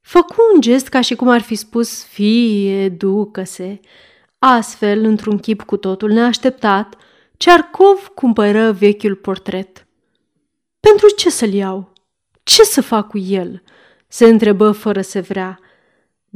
Făcu 0.00 0.34
un 0.54 0.60
gest 0.60 0.88
ca 0.88 1.00
și 1.00 1.14
cum 1.14 1.28
ar 1.28 1.40
fi 1.40 1.54
spus, 1.54 2.04
fie, 2.04 2.88
ducă-se. 2.88 3.80
Astfel, 4.38 5.04
într-un 5.04 5.38
chip 5.38 5.62
cu 5.62 5.76
totul 5.76 6.10
neașteptat, 6.10 6.96
Cearcov 7.36 8.10
cumpără 8.14 8.72
vechiul 8.72 9.14
portret. 9.14 9.86
Pentru 10.80 11.08
ce 11.16 11.30
să-l 11.30 11.52
iau? 11.52 11.92
Ce 12.42 12.62
să 12.62 12.80
fac 12.82 13.08
cu 13.08 13.18
el?" 13.18 13.62
se 14.08 14.24
întrebă 14.24 14.70
fără 14.70 15.00
să 15.00 15.20
vrea, 15.20 15.60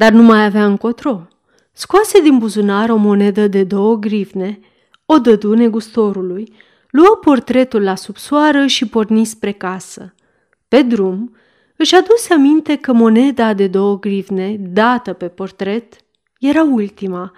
dar 0.00 0.12
nu 0.12 0.22
mai 0.22 0.44
avea 0.44 0.66
încotro. 0.66 1.26
Scoase 1.72 2.20
din 2.20 2.38
buzunar 2.38 2.90
o 2.90 2.96
monedă 2.96 3.48
de 3.48 3.64
două 3.64 3.96
grivne, 3.96 4.60
o 5.06 5.18
dădu 5.18 5.54
negustorului, 5.54 6.52
luă 6.90 7.18
portretul 7.20 7.82
la 7.82 7.94
subsoară 7.94 8.66
și 8.66 8.86
porni 8.86 9.24
spre 9.24 9.52
casă. 9.52 10.14
Pe 10.68 10.82
drum, 10.82 11.36
își 11.76 11.94
aduse 11.94 12.34
aminte 12.34 12.76
că 12.76 12.92
moneda 12.92 13.54
de 13.54 13.66
două 13.66 13.98
grivne, 13.98 14.56
dată 14.58 15.12
pe 15.12 15.28
portret, 15.28 15.96
era 16.38 16.62
ultima. 16.62 17.32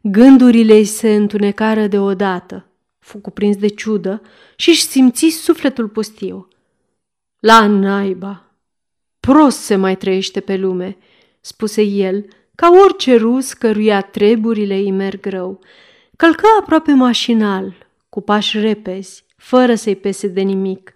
Gândurile 0.00 0.74
îi 0.74 0.84
se 0.84 1.14
întunecară 1.14 1.86
deodată. 1.86 2.66
Fu 2.98 3.18
cuprins 3.18 3.56
de 3.56 3.68
ciudă 3.68 4.22
și 4.56 4.68
își 4.68 4.82
simți 4.82 5.26
sufletul 5.26 5.88
pustiu. 5.88 6.48
La 7.38 7.66
naiba! 7.66 8.44
Prost 9.20 9.58
se 9.58 9.76
mai 9.76 9.96
trăiește 9.96 10.40
pe 10.40 10.56
lume, 10.56 10.96
spuse 11.46 11.82
el, 11.82 12.24
ca 12.54 12.70
orice 12.84 13.16
rus 13.16 13.52
căruia 13.52 14.00
treburile 14.00 14.74
îi 14.74 14.90
merg 14.90 15.26
rău. 15.26 15.60
Călcă 16.16 16.46
aproape 16.60 16.92
mașinal, 16.92 17.74
cu 18.08 18.20
pași 18.20 18.58
repezi, 18.58 19.24
fără 19.36 19.74
să-i 19.74 19.96
pese 19.96 20.26
de 20.26 20.40
nimic, 20.40 20.92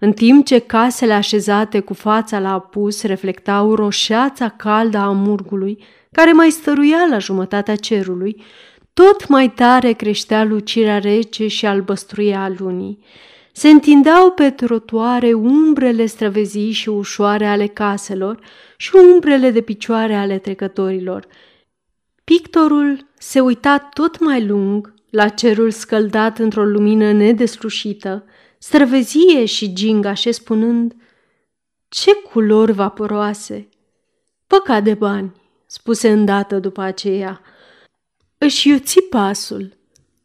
în 0.00 0.12
timp 0.12 0.46
ce 0.46 0.58
casele 0.58 1.12
așezate 1.12 1.80
cu 1.80 1.94
fața 1.94 2.38
la 2.38 2.52
apus 2.52 3.02
reflectau 3.02 3.74
roșeața 3.74 4.48
caldă 4.48 4.98
a 4.98 5.10
murgului, 5.10 5.84
care 6.12 6.32
mai 6.32 6.50
stăruia 6.50 7.06
la 7.10 7.18
jumătatea 7.18 7.76
cerului, 7.76 8.42
tot 8.92 9.28
mai 9.28 9.50
tare 9.50 9.92
creștea 9.92 10.44
lucirea 10.44 10.98
rece 10.98 11.46
și 11.46 11.66
albăstruia 11.66 12.42
a 12.42 12.52
lunii. 12.58 12.98
Se 13.52 13.68
întindeau 13.68 14.30
pe 14.30 14.50
trotuare 14.50 15.32
umbrele 15.32 16.06
străvezii 16.06 16.72
și 16.72 16.88
ușoare 16.88 17.46
ale 17.46 17.66
caselor 17.66 18.38
și 18.76 18.96
umbrele 18.96 19.50
de 19.50 19.60
picioare 19.60 20.14
ale 20.14 20.38
trecătorilor. 20.38 21.26
Pictorul 22.24 23.06
se 23.18 23.40
uita 23.40 23.78
tot 23.78 24.18
mai 24.20 24.46
lung 24.46 24.94
la 25.10 25.28
cerul 25.28 25.70
scăldat 25.70 26.38
într-o 26.38 26.64
lumină 26.64 27.12
nedeslușită, 27.12 28.24
străvezie 28.58 29.44
și 29.44 29.72
gingașe 29.72 30.30
spunând 30.30 30.94
Ce 31.88 32.14
culori 32.14 32.72
vaporoase! 32.72 33.68
Păcat 34.46 34.82
de 34.82 34.94
bani, 34.94 35.32
spuse 35.66 36.10
îndată 36.10 36.58
după 36.58 36.80
aceea. 36.80 37.40
Își 38.38 38.68
iuți 38.68 39.00
pasul, 39.00 39.76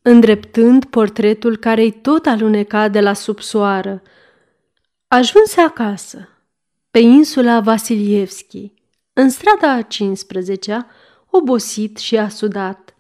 îndreptând 0.09 0.85
portretul 0.85 1.57
care-i 1.57 1.91
tot 1.91 2.25
aluneca 2.25 2.87
de 2.87 2.99
la 2.99 3.13
subsoară. 3.13 4.01
Ajunse 5.07 5.61
acasă, 5.61 6.29
pe 6.91 6.99
insula 6.99 7.59
Vasilievski, 7.59 8.71
în 9.13 9.29
strada 9.29 9.71
a 9.71 9.81
15-a, 9.81 10.85
obosit 11.29 11.97
și 11.97 12.17
asudat, 12.17 12.95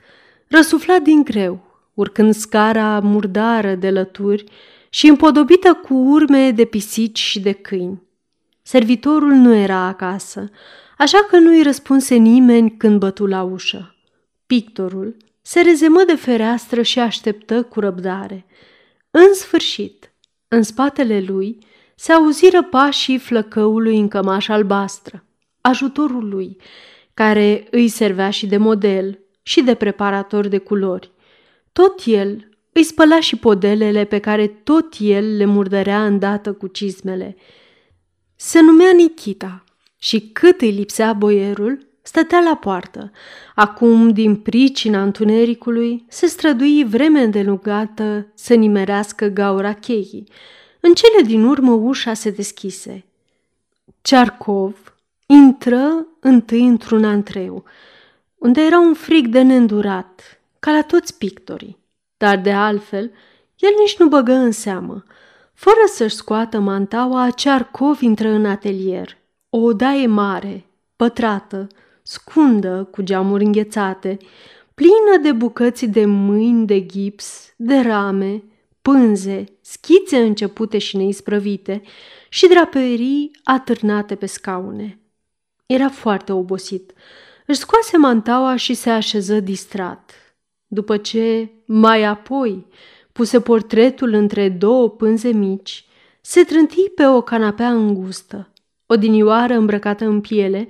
răsuflat 0.47 1.01
din 1.01 1.23
greu, 1.23 1.59
urcând 1.93 2.33
scara 2.33 2.99
murdară 2.99 3.75
de 3.75 3.89
lături 3.89 4.43
și 4.89 5.07
împodobită 5.07 5.73
cu 5.73 5.93
urme 5.93 6.51
de 6.51 6.65
pisici 6.65 7.19
și 7.19 7.39
de 7.39 7.51
câini. 7.51 8.01
Servitorul 8.61 9.33
nu 9.33 9.53
era 9.53 9.77
acasă, 9.77 10.49
așa 10.97 11.25
că 11.29 11.37
nu-i 11.37 11.63
răspunse 11.63 12.15
nimeni 12.15 12.77
când 12.77 12.99
bătu 12.99 13.25
la 13.25 13.43
ușă. 13.43 13.95
Pictorul 14.45 15.15
se 15.47 15.61
rezemă 15.61 16.03
de 16.03 16.15
fereastră 16.15 16.81
și 16.81 16.99
așteptă 16.99 17.63
cu 17.63 17.79
răbdare. 17.79 18.45
În 19.11 19.33
sfârșit, 19.33 20.11
în 20.47 20.63
spatele 20.63 21.21
lui, 21.21 21.57
se 21.95 22.11
auziră 22.11 22.63
pașii 22.63 23.17
flăcăului 23.17 23.99
în 23.99 24.07
cămașă 24.07 24.51
albastră, 24.51 25.23
ajutorul 25.61 26.29
lui, 26.29 26.57
care 27.13 27.67
îi 27.71 27.87
servea 27.87 28.29
și 28.29 28.47
de 28.47 28.57
model 28.57 29.19
și 29.41 29.61
de 29.61 29.75
preparator 29.75 30.47
de 30.47 30.57
culori. 30.57 31.11
Tot 31.71 32.01
el 32.05 32.49
îi 32.71 32.83
spăla 32.83 33.19
și 33.19 33.35
podelele 33.35 34.03
pe 34.05 34.19
care 34.19 34.47
tot 34.47 34.95
el 34.99 35.37
le 35.37 35.45
murdărea 35.45 36.05
îndată 36.05 36.53
cu 36.53 36.67
cizmele. 36.67 37.35
Se 38.35 38.61
numea 38.61 38.91
Nikita 38.91 39.63
și 39.97 40.29
cât 40.33 40.61
îi 40.61 40.71
lipsea 40.71 41.13
boierul, 41.13 41.86
stătea 42.07 42.39
la 42.39 42.55
poartă. 42.55 43.11
Acum, 43.55 44.09
din 44.09 44.35
pricina 44.35 45.03
întunericului, 45.03 46.05
se 46.07 46.25
strădui 46.25 46.85
vreme 46.85 47.21
îndelungată 47.21 48.27
să 48.33 48.53
nimerească 48.53 49.27
gaura 49.27 49.73
cheii. 49.73 50.23
În 50.79 50.93
cele 50.93 51.21
din 51.25 51.43
urmă 51.43 51.71
ușa 51.71 52.13
se 52.13 52.29
deschise. 52.29 53.05
Cearcov 54.01 54.95
intră 55.25 56.07
întâi 56.19 56.67
într-un 56.67 57.03
antreu, 57.03 57.63
unde 58.37 58.61
era 58.61 58.79
un 58.79 58.93
frig 58.93 59.27
de 59.27 59.41
neîndurat, 59.41 60.41
ca 60.59 60.71
la 60.71 60.81
toți 60.81 61.17
pictorii. 61.17 61.77
Dar 62.17 62.37
de 62.37 62.51
altfel, 62.51 63.11
el 63.57 63.71
nici 63.79 63.97
nu 63.97 64.07
băgă 64.07 64.33
în 64.33 64.51
seamă. 64.51 65.03
Fără 65.53 65.83
să-și 65.93 66.15
scoată 66.15 66.59
mantaua, 66.59 67.29
Cearcov 67.29 68.01
intră 68.01 68.27
în 68.27 68.45
atelier. 68.45 69.17
O 69.49 69.57
odaie 69.57 70.07
mare, 70.07 70.65
pătrată, 70.95 71.67
scundă 72.07 72.87
cu 72.91 73.01
geamuri 73.01 73.43
înghețate, 73.43 74.17
plină 74.73 75.17
de 75.21 75.31
bucăți 75.31 75.85
de 75.85 76.05
mâini 76.05 76.65
de 76.65 76.85
gips, 76.85 77.53
de 77.55 77.79
rame, 77.79 78.43
pânze, 78.81 79.43
schițe 79.61 80.17
începute 80.17 80.77
și 80.77 80.97
neisprăvite 80.97 81.81
și 82.29 82.47
draperii 82.47 83.31
atârnate 83.43 84.15
pe 84.15 84.25
scaune. 84.25 84.99
Era 85.65 85.89
foarte 85.89 86.31
obosit. 86.31 86.93
Își 87.45 87.59
scoase 87.59 87.97
mantaua 87.97 88.55
și 88.55 88.73
se 88.73 88.89
așeză 88.89 89.39
distrat. 89.39 90.11
După 90.67 90.97
ce, 90.97 91.51
mai 91.65 92.03
apoi, 92.03 92.67
puse 93.11 93.41
portretul 93.41 94.13
între 94.13 94.49
două 94.49 94.89
pânze 94.89 95.29
mici, 95.29 95.85
se 96.21 96.43
trânti 96.43 96.89
pe 96.95 97.05
o 97.05 97.21
canapea 97.21 97.69
îngustă, 97.69 98.53
o 98.85 98.95
dinioară 98.95 99.53
îmbrăcată 99.53 100.05
în 100.05 100.21
piele 100.21 100.67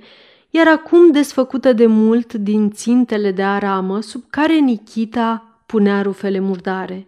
iar 0.50 0.68
acum 0.68 1.10
desfăcută 1.10 1.72
de 1.72 1.86
mult 1.86 2.32
din 2.32 2.70
țintele 2.70 3.30
de 3.30 3.42
aramă 3.42 4.00
sub 4.00 4.24
care 4.30 4.58
Nikita 4.58 5.60
punea 5.66 6.02
rufele 6.02 6.38
murdare. 6.38 7.06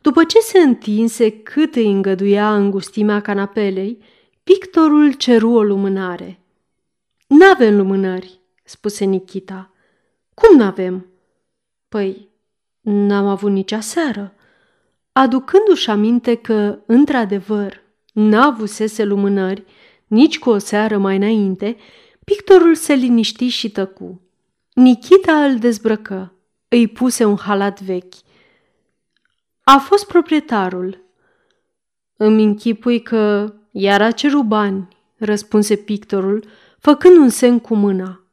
După 0.00 0.24
ce 0.24 0.38
se 0.38 0.58
întinse 0.58 1.30
cât 1.30 1.74
îi 1.74 1.90
îngăduia 1.90 2.54
îngustimea 2.54 3.20
canapelei, 3.20 3.98
pictorul 4.42 5.12
ceru 5.12 5.50
o 5.50 5.62
lumânare. 5.62 6.40
N-avem 7.26 7.76
lumânări, 7.76 8.40
spuse 8.64 9.04
Nikita. 9.04 9.70
Cum 10.34 10.56
n-avem? 10.56 11.06
Păi, 11.88 12.28
n-am 12.80 13.26
avut 13.26 13.50
nici 13.50 13.72
aseară. 13.72 14.34
Aducându-și 15.12 15.90
aminte 15.90 16.34
că, 16.34 16.78
într-adevăr, 16.86 17.82
n-avusese 18.12 19.04
lumânări, 19.04 19.64
nici 20.06 20.38
cu 20.38 20.50
o 20.50 20.58
seară 20.58 20.98
mai 20.98 21.16
înainte, 21.16 21.76
Pictorul 22.24 22.74
se 22.74 22.94
liniști 22.94 23.48
și 23.48 23.70
tăcu. 23.70 24.20
Nikita 24.74 25.44
îl 25.44 25.58
dezbrăcă, 25.58 26.32
îi 26.68 26.88
puse 26.88 27.24
un 27.24 27.36
halat 27.36 27.80
vechi. 27.80 28.14
A 29.64 29.78
fost 29.78 30.06
proprietarul. 30.06 31.04
Îmi 32.16 32.42
închipui 32.42 33.02
că 33.02 33.54
iar 33.70 34.02
a 34.02 34.10
cerut 34.10 34.44
bani, 34.44 34.88
răspunse 35.16 35.76
pictorul, 35.76 36.48
făcând 36.78 37.16
un 37.16 37.28
semn 37.28 37.58
cu 37.58 37.74
mâna. 37.74 38.24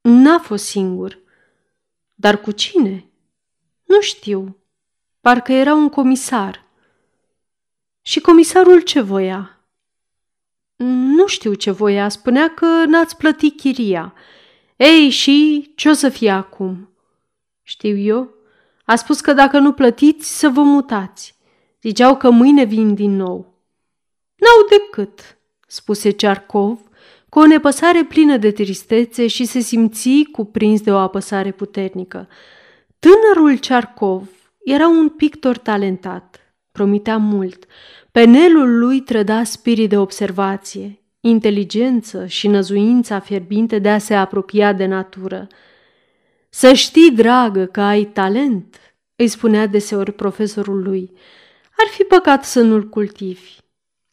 N-a 0.00 0.38
fost 0.38 0.64
singur. 0.64 1.18
Dar 2.14 2.40
cu 2.40 2.50
cine? 2.50 3.10
Nu 3.84 4.00
știu. 4.00 4.56
Parcă 5.20 5.52
era 5.52 5.74
un 5.74 5.88
comisar. 5.88 6.64
Și 8.02 8.20
comisarul 8.20 8.80
ce 8.80 9.00
voia? 9.00 9.57
Nu 10.84 11.26
știu 11.26 11.54
ce 11.54 11.70
voia, 11.70 12.08
spunea 12.08 12.48
că 12.48 12.84
n-ați 12.86 13.16
plătit 13.16 13.56
chiria. 13.56 14.14
Ei, 14.76 15.08
și 15.08 15.70
ce 15.74 15.88
o 15.88 15.92
să 15.92 16.08
fie 16.08 16.30
acum? 16.30 16.88
Știu 17.62 17.96
eu. 17.96 18.34
A 18.84 18.94
spus 18.94 19.20
că 19.20 19.32
dacă 19.32 19.58
nu 19.58 19.72
plătiți, 19.72 20.38
să 20.38 20.48
vă 20.48 20.62
mutați. 20.62 21.36
Ziceau 21.82 22.16
că 22.16 22.30
mâine 22.30 22.64
vin 22.64 22.94
din 22.94 23.16
nou. 23.16 23.54
N-au 24.34 24.78
decât, 24.78 25.38
spuse 25.66 26.10
Cearcov, 26.10 26.80
cu 27.28 27.38
o 27.38 27.46
nepăsare 27.46 28.04
plină 28.04 28.36
de 28.36 28.50
tristețe 28.50 29.26
și 29.26 29.44
se 29.44 29.58
simți 29.58 30.22
cuprins 30.32 30.80
de 30.80 30.92
o 30.92 30.96
apăsare 30.96 31.50
puternică. 31.50 32.28
Tânărul 32.98 33.58
Cearcov 33.58 34.28
era 34.64 34.88
un 34.88 35.08
pictor 35.08 35.58
talentat, 35.58 36.47
promitea 36.78 37.16
mult. 37.16 37.64
Penelul 38.12 38.78
lui 38.78 39.00
trăda 39.00 39.44
spirit 39.44 39.88
de 39.88 39.96
observație, 39.96 41.02
inteligență 41.20 42.26
și 42.26 42.48
năzuința 42.48 43.18
fierbinte 43.18 43.78
de 43.78 43.90
a 43.90 43.98
se 43.98 44.14
apropia 44.14 44.72
de 44.72 44.86
natură. 44.86 45.46
Să 46.48 46.72
știi, 46.72 47.10
dragă, 47.10 47.64
că 47.64 47.80
ai 47.80 48.04
talent, 48.04 48.76
îi 49.16 49.28
spunea 49.28 49.66
deseori 49.66 50.12
profesorul 50.12 50.82
lui. 50.82 51.12
Ar 51.76 51.86
fi 51.90 52.02
păcat 52.02 52.44
să 52.44 52.60
nu-l 52.60 52.88
cultivi, 52.88 53.56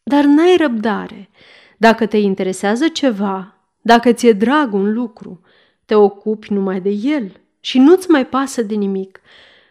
dar 0.02 0.24
n-ai 0.24 0.56
răbdare. 0.56 1.30
Dacă 1.76 2.06
te 2.06 2.16
interesează 2.16 2.88
ceva, 2.88 3.54
dacă 3.82 4.12
ți-e 4.12 4.32
drag 4.32 4.74
un 4.74 4.92
lucru, 4.92 5.40
te 5.84 5.94
ocupi 5.94 6.52
numai 6.52 6.80
de 6.80 6.90
el 6.90 7.32
și 7.60 7.78
nu-ți 7.78 8.10
mai 8.10 8.26
pasă 8.26 8.62
de 8.62 8.74
nimic. 8.74 9.20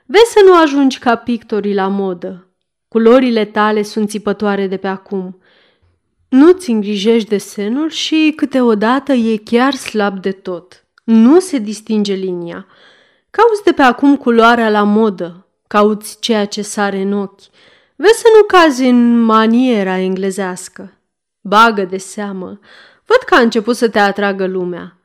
Vezi 0.05 0.31
să 0.31 0.39
nu 0.45 0.61
ajungi 0.61 0.99
ca 0.99 1.15
pictorii 1.15 1.73
la 1.73 1.87
modă. 1.87 2.45
Culorile 2.87 3.45
tale 3.45 3.81
sunt 3.81 4.09
țipătoare 4.09 4.67
de 4.67 4.77
pe 4.77 4.87
acum. 4.87 5.39
Nu-ți 6.29 6.69
îngrijești 6.69 7.29
desenul 7.29 7.89
și 7.89 8.33
câteodată 8.35 9.13
e 9.13 9.37
chiar 9.37 9.73
slab 9.73 10.21
de 10.21 10.31
tot. 10.31 10.85
Nu 11.03 11.39
se 11.39 11.57
distinge 11.57 12.13
linia. 12.13 12.67
Cauți 13.29 13.63
de 13.63 13.71
pe 13.71 13.81
acum 13.81 14.17
culoarea 14.17 14.69
la 14.69 14.83
modă, 14.83 15.47
cauți 15.67 16.19
ceea 16.19 16.45
ce 16.45 16.61
sare 16.61 17.01
în 17.01 17.13
ochi. 17.13 17.41
Vezi 17.95 18.19
să 18.19 18.27
nu 18.37 18.43
cazi 18.43 18.85
în 18.85 19.21
maniera 19.21 19.97
englezească. 19.97 20.99
Bagă 21.41 21.85
de 21.85 21.97
seamă, 21.97 22.59
văd 23.05 23.17
că 23.25 23.35
a 23.35 23.39
început 23.39 23.75
să 23.75 23.89
te 23.89 23.99
atragă 23.99 24.45
lumea. 24.45 24.97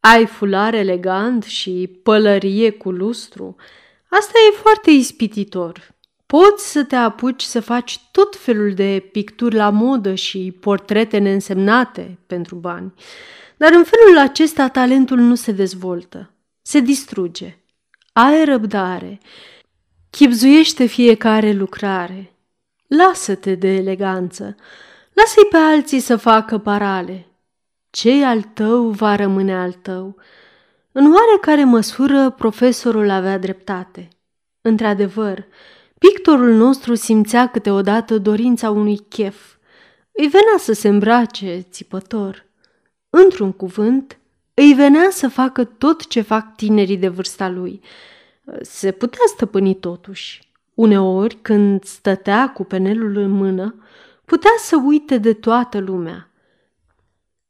Ai 0.00 0.26
fular 0.26 0.74
elegant 0.74 1.44
și 1.44 2.00
pălărie 2.02 2.70
cu 2.70 2.90
lustru. 2.90 3.56
Asta 4.08 4.32
e 4.48 4.56
foarte 4.56 4.90
ispititor. 4.90 5.94
Poți 6.30 6.70
să 6.70 6.84
te 6.84 6.96
apuci 6.96 7.42
să 7.42 7.60
faci 7.60 8.00
tot 8.10 8.36
felul 8.36 8.74
de 8.74 9.08
picturi 9.12 9.54
la 9.54 9.70
modă 9.70 10.14
și 10.14 10.56
portrete 10.60 11.18
neînsemnate 11.18 12.18
pentru 12.26 12.54
bani. 12.54 12.94
Dar 13.56 13.72
în 13.72 13.84
felul 13.84 14.18
acesta 14.18 14.68
talentul 14.68 15.18
nu 15.18 15.34
se 15.34 15.52
dezvoltă, 15.52 16.30
se 16.62 16.80
distruge. 16.80 17.58
Ai 18.12 18.44
răbdare, 18.44 19.18
chipzuiește 20.10 20.86
fiecare 20.86 21.52
lucrare. 21.52 22.32
Lasă-te 22.86 23.54
de 23.54 23.68
eleganță, 23.68 24.54
lasă-i 25.12 25.48
pe 25.50 25.56
alții 25.56 26.00
să 26.00 26.16
facă 26.16 26.58
parale. 26.58 27.26
ce 27.90 28.24
al 28.24 28.42
tău 28.42 28.88
va 28.88 29.16
rămâne 29.16 29.56
al 29.56 29.72
tău. 29.72 30.16
În 30.92 31.12
oarecare 31.12 31.64
măsură, 31.64 32.30
profesorul 32.30 33.10
avea 33.10 33.38
dreptate. 33.38 34.08
Într-adevăr, 34.60 35.46
pictorul 36.08 36.54
nostru 36.54 36.94
simțea 36.94 37.46
câteodată 37.46 38.18
dorința 38.18 38.70
unui 38.70 38.98
chef. 39.08 39.54
Îi 40.12 40.26
venea 40.26 40.56
să 40.58 40.72
se 40.72 40.88
îmbrace 40.88 41.66
țipător. 41.70 42.46
Într-un 43.10 43.52
cuvânt, 43.52 44.18
îi 44.54 44.72
venea 44.74 45.08
să 45.10 45.28
facă 45.28 45.64
tot 45.64 46.06
ce 46.06 46.20
fac 46.20 46.56
tinerii 46.56 46.96
de 46.96 47.08
vârsta 47.08 47.48
lui. 47.48 47.80
Se 48.60 48.90
putea 48.90 49.24
stăpâni 49.26 49.74
totuși. 49.74 50.52
Uneori, 50.74 51.38
când 51.42 51.84
stătea 51.84 52.48
cu 52.48 52.64
penelul 52.64 53.16
în 53.16 53.30
mână, 53.30 53.74
putea 54.24 54.54
să 54.58 54.76
uite 54.84 55.18
de 55.18 55.32
toată 55.32 55.78
lumea. 55.78 56.30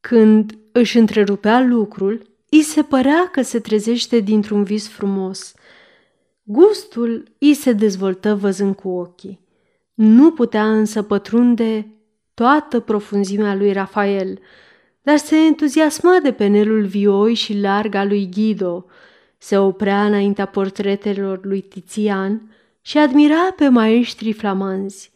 Când 0.01 0.59
își 0.73 0.99
întrerupea 0.99 1.61
lucrul, 1.61 2.23
îi 2.51 2.63
se 2.63 2.83
părea 2.83 3.29
că 3.33 3.43
se 3.43 3.61
trezește 3.61 4.19
dintr-un 4.19 4.63
vis 4.63 4.89
frumos. 4.89 5.55
Gustul 6.53 7.25
îi 7.39 7.55
se 7.55 7.73
dezvoltă 7.73 8.35
văzând 8.35 8.75
cu 8.75 8.89
ochii. 8.89 9.41
Nu 9.95 10.31
putea 10.31 10.73
însă 10.73 11.03
pătrunde 11.03 11.87
toată 12.35 12.81
profunzimea 12.81 13.55
lui 13.55 13.73
Rafael, 13.73 14.39
dar 15.03 15.17
se 15.17 15.37
entuziasma 15.37 16.19
de 16.23 16.33
penelul 16.33 16.85
vioi 16.85 17.35
și 17.35 17.59
larg 17.59 17.95
al 17.95 18.09
lui 18.09 18.29
Guido, 18.35 18.87
se 19.39 19.59
oprea 19.59 20.05
înaintea 20.05 20.47
portretelor 20.47 21.45
lui 21.45 21.61
Tizian 21.61 22.57
și 22.81 22.99
admira 22.99 23.53
pe 23.57 23.69
maestrii 23.69 24.33
flamanzi. 24.33 25.13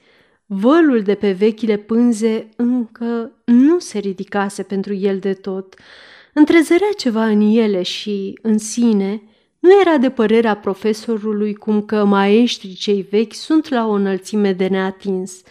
Vălul 0.47 1.03
de 1.03 1.15
pe 1.15 1.33
vechile 1.33 1.77
pânze 1.77 2.49
încă 2.57 3.33
nu 3.45 3.79
se 3.79 3.99
ridicase 3.99 4.63
pentru 4.63 4.95
el 4.95 5.19
de 5.19 5.33
tot. 5.33 5.75
Întrezărea 6.35 6.91
ceva 6.97 7.27
în 7.27 7.41
ele 7.41 7.83
și, 7.83 8.39
în 8.43 8.59
sine, 8.59 9.23
nu 9.65 9.81
era 9.81 9.97
de 9.97 10.11
părerea 10.11 10.57
profesorului 10.57 11.55
cum 11.55 11.83
că 11.83 12.05
maestrii 12.05 12.75
cei 12.75 13.07
vechi 13.11 13.35
sunt 13.35 13.69
la 13.69 13.87
o 13.87 13.91
înălțime 13.91 14.53
de 14.53 14.67
neatins– 14.67 15.33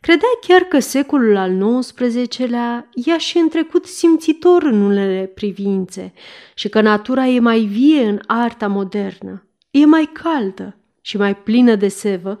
Credea 0.00 0.28
chiar 0.46 0.62
că 0.62 0.78
secolul 0.78 1.36
al 1.36 1.80
XIX-lea 1.80 2.88
i-a 2.94 3.18
și 3.18 3.38
întrecut 3.38 3.86
simțitor 3.86 4.62
în 4.62 4.80
unele 4.80 5.30
privințe 5.34 6.12
și 6.54 6.68
că 6.68 6.80
natura 6.80 7.26
e 7.26 7.40
mai 7.40 7.60
vie 7.60 8.08
în 8.08 8.20
arta 8.26 8.66
modernă, 8.66 9.46
e 9.70 9.84
mai 9.84 10.10
caldă 10.12 10.76
și 11.00 11.16
mai 11.16 11.36
plină 11.36 11.74
de 11.74 11.88
sevă, 11.88 12.38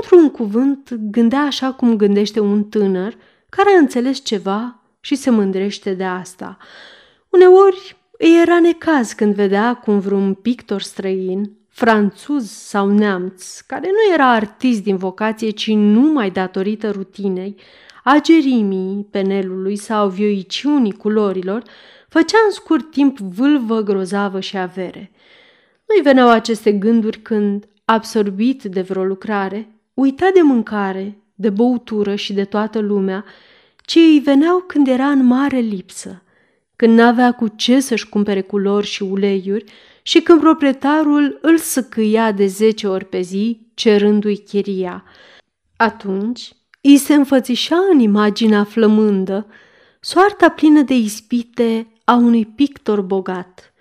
într-un 0.00 0.30
cuvânt 0.30 0.94
gândea 0.94 1.40
așa 1.40 1.72
cum 1.72 1.96
gândește 1.96 2.40
un 2.40 2.64
tânăr 2.64 3.16
care 3.48 3.70
a 3.74 3.78
înțeles 3.78 4.24
ceva 4.24 4.82
și 5.00 5.14
se 5.14 5.30
mândrește 5.30 5.94
de 5.94 6.04
asta. 6.04 6.56
Uneori 7.28 7.95
îi 8.18 8.40
era 8.42 8.60
necaz 8.60 9.12
când 9.12 9.34
vedea 9.34 9.74
cum 9.74 9.98
vreun 9.98 10.34
pictor 10.34 10.80
străin 10.80 11.56
franțuz 11.68 12.50
sau 12.50 12.90
neamț, 12.90 13.60
care 13.60 13.86
nu 13.86 14.14
era 14.14 14.30
artist 14.30 14.82
din 14.82 14.96
vocație, 14.96 15.50
ci 15.50 15.68
numai 15.70 16.30
datorită 16.30 16.90
rutinei, 16.90 17.56
agerimii 18.04 19.06
penelului 19.10 19.76
sau 19.76 20.08
vioiciunii 20.08 20.92
culorilor, 20.92 21.62
făcea 22.08 22.38
în 22.46 22.52
scurt 22.52 22.90
timp 22.90 23.18
vâlvă 23.18 23.82
grozavă 23.82 24.40
și 24.40 24.56
avere. 24.56 25.10
Nu-i 25.88 26.02
veneau 26.02 26.28
aceste 26.28 26.72
gânduri 26.72 27.18
când, 27.18 27.68
absorbit 27.84 28.62
de 28.62 28.80
vreo 28.80 29.04
lucrare, 29.04 29.68
uita 29.94 30.30
de 30.34 30.40
mâncare, 30.40 31.18
de 31.34 31.50
băutură 31.50 32.14
și 32.14 32.32
de 32.32 32.44
toată 32.44 32.78
lumea, 32.78 33.24
ci 33.84 33.96
îi 33.96 34.20
veneau 34.24 34.58
când 34.66 34.88
era 34.88 35.06
în 35.06 35.24
mare 35.24 35.58
lipsă, 35.58 36.22
când 36.76 36.98
n-avea 36.98 37.32
cu 37.32 37.48
ce 37.48 37.80
să-și 37.80 38.08
cumpere 38.08 38.40
culori 38.40 38.86
și 38.86 39.02
uleiuri 39.02 39.64
și 40.02 40.20
când 40.20 40.40
proprietarul 40.40 41.38
îl 41.42 41.58
săcâia 41.58 42.32
de 42.32 42.46
zece 42.46 42.86
ori 42.86 43.04
pe 43.04 43.20
zi, 43.20 43.60
cerându-i 43.74 44.36
chiria. 44.36 45.04
Atunci 45.76 46.52
îi 46.80 46.96
se 46.96 47.14
înfățișa 47.14 47.76
în 47.92 47.98
imaginea 47.98 48.64
flămândă 48.64 49.46
soarta 50.00 50.48
plină 50.48 50.82
de 50.82 50.94
ispite 50.94 51.86
a 52.04 52.14
unui 52.14 52.46
pictor 52.46 53.00
bogat. 53.00 53.72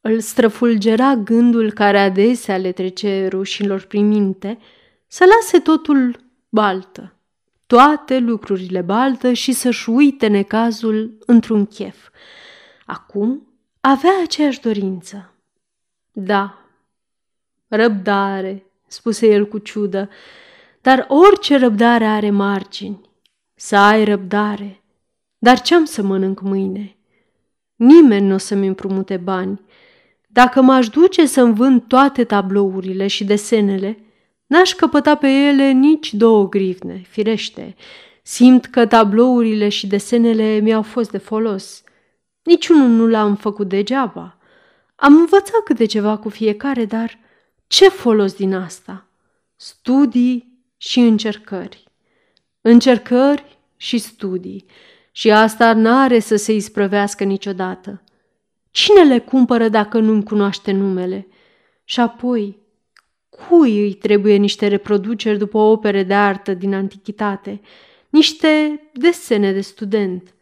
Îl 0.00 0.20
străfulgera 0.20 1.14
gândul 1.14 1.72
care 1.72 1.98
adesea 1.98 2.56
le 2.56 2.72
trece 2.72 3.26
rușilor 3.30 3.80
prin 3.80 4.08
minte, 4.08 4.58
să 5.06 5.24
lase 5.24 5.58
totul 5.58 6.20
baltă, 6.48 7.13
toate 7.66 8.18
lucrurile 8.18 8.80
baltă 8.80 9.32
și 9.32 9.52
să-și 9.52 9.90
uite 9.90 10.26
necazul 10.26 11.18
într-un 11.26 11.66
chef. 11.66 12.08
Acum 12.86 13.48
avea 13.80 14.12
aceeași 14.22 14.60
dorință, 14.60 15.34
da, 16.12 16.58
răbdare, 17.68 18.66
spuse 18.86 19.26
el 19.26 19.48
cu 19.48 19.58
ciudă, 19.58 20.08
dar 20.80 21.06
orice 21.08 21.56
răbdare 21.56 22.04
are 22.04 22.30
margini. 22.30 23.00
Să 23.54 23.76
ai 23.76 24.04
răbdare. 24.04 24.82
Dar 25.38 25.60
ce-am 25.60 25.84
să 25.84 26.02
mănânc 26.02 26.40
mâine? 26.40 26.96
Nimeni 27.76 28.26
nu 28.26 28.34
o 28.34 28.38
să-mi 28.38 28.66
împrumute 28.66 29.16
bani. 29.16 29.60
Dacă 30.26 30.60
m-aș 30.62 30.88
duce 30.88 31.26
să-mi 31.26 31.54
vând 31.54 31.82
toate 31.82 32.24
tablourile 32.24 33.06
și 33.06 33.24
desenele, 33.24 33.98
n-aș 34.46 34.72
căpăta 34.72 35.14
pe 35.14 35.28
ele 35.28 35.70
nici 35.70 36.14
două 36.14 36.48
grivne, 36.48 37.02
firește. 37.08 37.74
Simt 38.22 38.66
că 38.66 38.86
tablourile 38.86 39.68
și 39.68 39.86
desenele 39.86 40.58
mi-au 40.58 40.82
fost 40.82 41.10
de 41.10 41.18
folos. 41.18 41.82
Niciunul 42.42 42.88
nu 42.88 43.06
l-am 43.06 43.34
făcut 43.36 43.68
degeaba. 43.68 44.38
Am 44.96 45.14
învățat 45.16 45.62
câte 45.64 45.84
ceva 45.84 46.16
cu 46.16 46.28
fiecare, 46.28 46.84
dar 46.84 47.18
ce 47.66 47.88
folos 47.88 48.32
din 48.32 48.54
asta? 48.54 49.08
Studii 49.56 50.62
și 50.76 51.00
încercări. 51.00 51.84
Încercări 52.60 53.58
și 53.76 53.98
studii. 53.98 54.66
Și 55.12 55.30
asta 55.30 55.72
n-are 55.72 56.18
să 56.18 56.36
se 56.36 56.52
isprăvească 56.52 57.24
niciodată. 57.24 58.02
Cine 58.70 59.04
le 59.04 59.18
cumpără 59.18 59.68
dacă 59.68 59.98
nu-mi 59.98 60.24
cunoaște 60.24 60.72
numele? 60.72 61.26
Și 61.84 62.00
apoi, 62.00 62.58
cui 63.36 63.80
îi 63.80 63.92
trebuie 63.92 64.36
niște 64.36 64.66
reproduceri 64.66 65.38
după 65.38 65.58
opere 65.58 66.02
de 66.02 66.14
artă 66.14 66.54
din 66.54 66.74
antichitate, 66.74 67.60
niște 68.08 68.80
desene 68.92 69.52
de 69.52 69.60
student? 69.60 70.34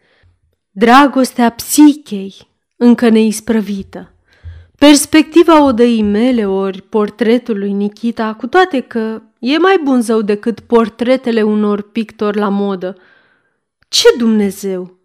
Dragostea 0.71 1.51
psichei, 1.51 2.35
încă 2.77 3.09
neisprăvită. 3.09 4.13
Perspectiva 4.79 5.65
odăii 5.65 6.03
mele 6.03 6.47
ori 6.47 6.83
portretul 6.83 7.59
lui 7.59 7.73
Nikita, 7.73 8.35
cu 8.35 8.47
toate 8.47 8.81
că 8.81 9.23
e 9.39 9.59
mai 9.59 9.81
bun 9.83 10.01
zău 10.01 10.23
decât 10.23 10.61
portretele 10.61 11.43
unor 11.43 11.91
pictori 11.91 12.39
la 12.39 12.49
modă. 12.49 12.97
Ce 13.89 14.09
Dumnezeu! 14.19 15.01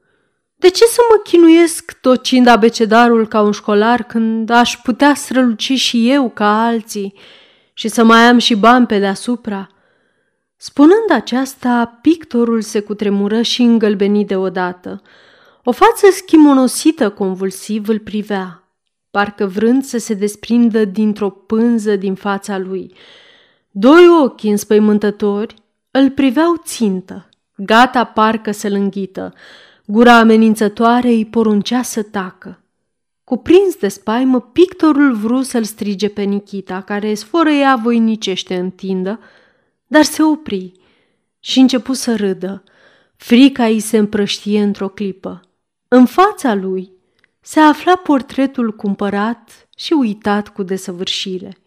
De 0.56 0.70
ce 0.70 0.86
să 0.86 1.02
mă 1.10 1.22
chinuiesc 1.24 1.98
tocind 2.02 2.48
abecedarul 2.48 3.28
ca 3.28 3.42
un 3.42 3.52
școlar 3.52 4.04
când 4.04 4.50
aș 4.50 4.78
putea 4.78 5.14
străluci 5.14 5.72
și 5.72 6.12
eu 6.12 6.30
ca 6.30 6.66
alții 6.66 7.14
și 7.78 7.88
să 7.88 8.04
mai 8.04 8.22
am 8.22 8.38
și 8.38 8.56
bani 8.56 8.86
pe 8.86 9.00
deasupra? 9.00 9.70
Spunând 10.56 11.12
aceasta, 11.12 12.00
pictorul 12.02 12.62
se 12.62 12.80
cutremură 12.80 13.42
și 13.42 13.62
îngălbeni 13.62 14.26
deodată. 14.26 15.02
O 15.64 15.72
față 15.72 16.08
schimonosită 16.12 17.10
convulsiv 17.10 17.88
îl 17.88 18.00
privea, 18.00 18.64
parcă 19.12 19.46
vrând 19.46 19.84
să 19.84 19.98
se 19.98 20.14
desprindă 20.14 20.86
dintr-o 20.86 21.30
pânză 21.30 21.96
din 21.96 22.16
fața 22.16 22.58
lui. 22.58 22.94
Doi 23.72 24.08
ochi 24.24 24.44
înspăimântători 24.44 25.56
îl 25.92 26.10
priveau 26.10 26.62
țintă, 26.66 27.30
gata 27.56 28.04
parcă 28.04 28.52
să-l 28.52 28.74
înghită. 28.74 29.34
Gura 29.86 30.18
amenințătoare 30.18 31.08
îi 31.08 31.26
poruncea 31.26 31.82
să 31.82 32.04
tacă. 32.04 32.62
Cuprins 33.30 33.76
de 33.76 33.88
spaimă, 33.88 34.42
pictorul 34.42 35.16
vru 35.16 35.42
să-l 35.42 35.64
strige 35.64 36.08
pe 36.08 36.22
Nikita, 36.22 36.82
care 36.82 37.14
ea 37.60 37.76
voinicește 37.76 38.56
în 38.56 38.70
tindă, 38.70 39.20
dar 39.88 40.04
se 40.04 40.24
opri 40.24 40.72
și 41.40 41.60
începu 41.60 41.94
să 41.94 42.16
râdă. 42.16 42.64
Frica 43.16 43.66
îi 43.66 43.80
se 43.80 43.98
împrăștie 43.98 44.62
într-o 44.62 44.88
clipă. 44.88 45.42
În 45.88 46.06
fața 46.06 46.54
lui 46.54 46.92
se 47.42 47.60
afla 47.60 47.96
portretul 47.96 48.76
cumpărat 48.76 49.68
și 49.78 49.94
uitat 49.94 50.50
cu 50.50 50.64
desăvârșire. 50.64 51.58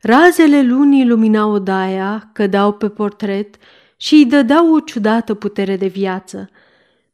Razele 0.00 0.62
lunii 0.62 1.06
luminau 1.06 1.52
odaia, 1.52 2.30
cădeau 2.32 2.72
pe 2.72 2.88
portret 2.88 3.56
și 3.96 4.14
îi 4.14 4.26
dădeau 4.26 4.74
o 4.74 4.80
ciudată 4.80 5.34
putere 5.34 5.76
de 5.76 5.86
viață. 5.86 6.50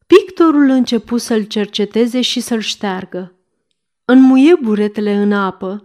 Pictorul 0.07 0.69
începu 0.69 1.17
să-l 1.17 1.43
cerceteze 1.43 2.21
și 2.21 2.41
să-l 2.41 2.61
șteargă. 2.61 3.33
Înmuie 4.05 4.55
buretele 4.63 5.15
în 5.15 5.33
apă, 5.33 5.83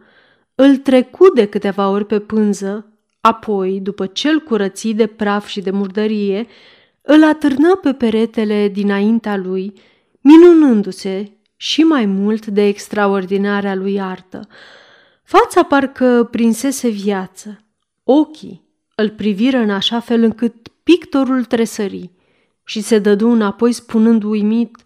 îl 0.56 0.77
trecu 0.77 1.34
de 1.34 1.45
câteva 1.45 1.89
ori 1.89 2.06
pe 2.06 2.19
pânză, 2.19 2.91
apoi, 3.21 3.80
după 3.80 4.06
ce 4.06 4.30
îl 4.30 4.39
curăți 4.39 4.88
de 4.88 5.08
praf 5.08 5.47
și 5.47 5.62
de 5.62 5.71
murdărie, 5.71 6.47
îl 7.01 7.23
atârnă 7.23 7.75
pe 7.75 7.93
peretele 7.93 8.67
dinaintea 8.67 9.36
lui, 9.36 9.73
minunându-se 10.21 11.32
și 11.56 11.82
mai 11.82 12.06
mult 12.06 12.45
de 12.45 12.65
extraordinarea 12.67 13.75
lui 13.75 14.01
artă. 14.01 14.47
Fața 15.23 15.63
parcă 15.63 16.27
prinsese 16.32 16.89
viață. 16.89 17.62
Ochii 18.03 18.63
îl 18.95 19.10
priviră 19.10 19.58
în 19.58 19.69
așa 19.69 19.99
fel 19.99 20.23
încât 20.23 20.67
pictorul 20.84 21.43
tresări 21.43 22.12
și 22.63 22.82
se 22.82 22.99
dădu 22.99 23.30
înapoi 23.30 23.71
spunând 23.71 24.23
uimit 24.23 24.77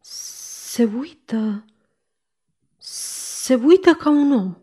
Se 0.00 0.88
uită, 0.98 1.64
se 2.84 3.60
uită 3.64 3.94
ca 3.94 4.10
un 4.10 4.32
om. 4.32 4.54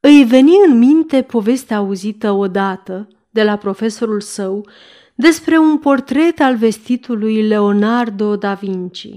Îi 0.00 0.24
veni 0.24 0.52
în 0.66 0.78
minte 0.78 1.22
povestea 1.22 1.76
auzită 1.76 2.30
odată 2.30 3.08
de 3.30 3.42
la 3.42 3.56
profesorul 3.56 4.20
său 4.20 4.68
despre 5.14 5.58
un 5.58 5.78
portret 5.78 6.40
al 6.40 6.56
vestitului 6.56 7.42
Leonardo 7.42 8.36
da 8.36 8.54
Vinci, 8.54 9.08